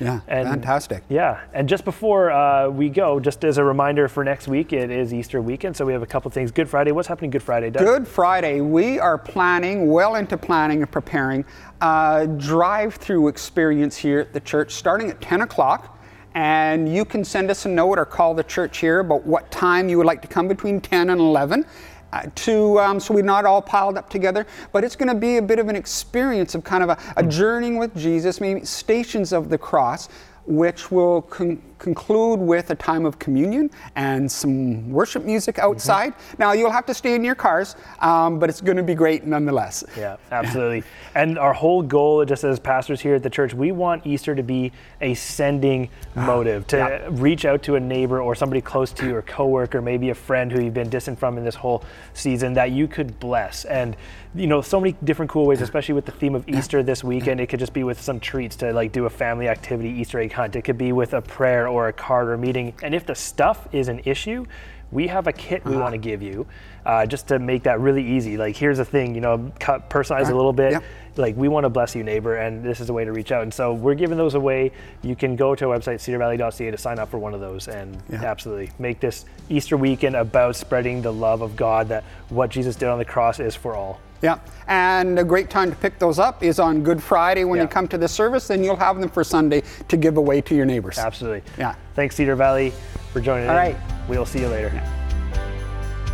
[0.00, 0.20] Yeah.
[0.26, 1.04] And- Fantastic.
[1.08, 4.90] Yeah, and just before uh, we go, just as a reminder for next week, it
[4.90, 6.50] is Easter weekend, so we have a couple things.
[6.50, 6.90] Good Friday.
[6.92, 7.84] What's happening Good Friday, Doug?
[7.84, 11.44] Good Friday, we are planning, well into planning and preparing,
[11.82, 15.98] a drive through experience here at the church starting at 10 o'clock.
[16.34, 19.88] And you can send us a note or call the church here about what time
[19.88, 21.66] you would like to come between 10 and 11.
[22.12, 25.36] Uh, to um, so we're not all piled up together, but it's going to be
[25.36, 29.32] a bit of an experience of kind of a, a journeying with Jesus, maybe stations
[29.32, 30.08] of the cross,
[30.46, 35.70] which will con- conclude with a time of communion and some worship music Mm-hmm.
[35.70, 36.14] outside.
[36.38, 39.26] Now you'll have to stay in your cars, um, but it's going to be great
[39.26, 39.82] nonetheless.
[39.96, 40.84] Yeah, absolutely.
[41.14, 44.42] and our whole goal, just as pastors here at the church, we want Easter to
[44.42, 44.70] be
[45.00, 47.08] a sending motive to Yeah.
[47.10, 50.52] reach out to a neighbor or somebody close to you, or coworker, maybe a friend
[50.52, 51.82] who you've been distant from in this whole
[52.14, 53.64] season that you could bless.
[53.64, 53.96] And
[54.32, 57.40] you know, so many different cool ways, especially with the theme of Easter this weekend.
[57.40, 60.32] It could just be with some treats to like do a family activity, Easter egg
[60.32, 60.54] hunt.
[60.54, 62.74] It could be with a prayer or a card or meeting.
[62.82, 64.44] And if the stuff is an issue,
[64.92, 66.46] we have a kit we want to give you
[66.84, 68.36] uh, just to make that really easy.
[68.36, 70.72] Like, here's a thing, you know, cut, personalize a little bit.
[70.72, 70.84] Yep.
[71.16, 73.42] Like, we want to bless you, neighbor, and this is a way to reach out.
[73.42, 74.72] And so we're giving those away.
[75.02, 77.96] You can go to our website, cedarvalley.ca, to sign up for one of those and
[78.10, 78.24] Yeah.
[78.24, 82.88] absolutely make this Easter weekend about spreading the love of God that what Jesus did
[82.88, 84.00] on the cross is for all.
[84.22, 87.62] Yeah, and a great time to pick those up is on Good Friday when Yeah.
[87.62, 90.54] you come to the service, then you'll have them for Sunday to give away to
[90.54, 90.98] your neighbors.
[90.98, 91.42] Absolutely.
[91.58, 91.74] Yeah.
[91.94, 92.72] Thanks, Cedar Valley,
[93.12, 93.56] for joining All in.
[93.56, 93.76] right.
[94.08, 94.70] We'll see you later.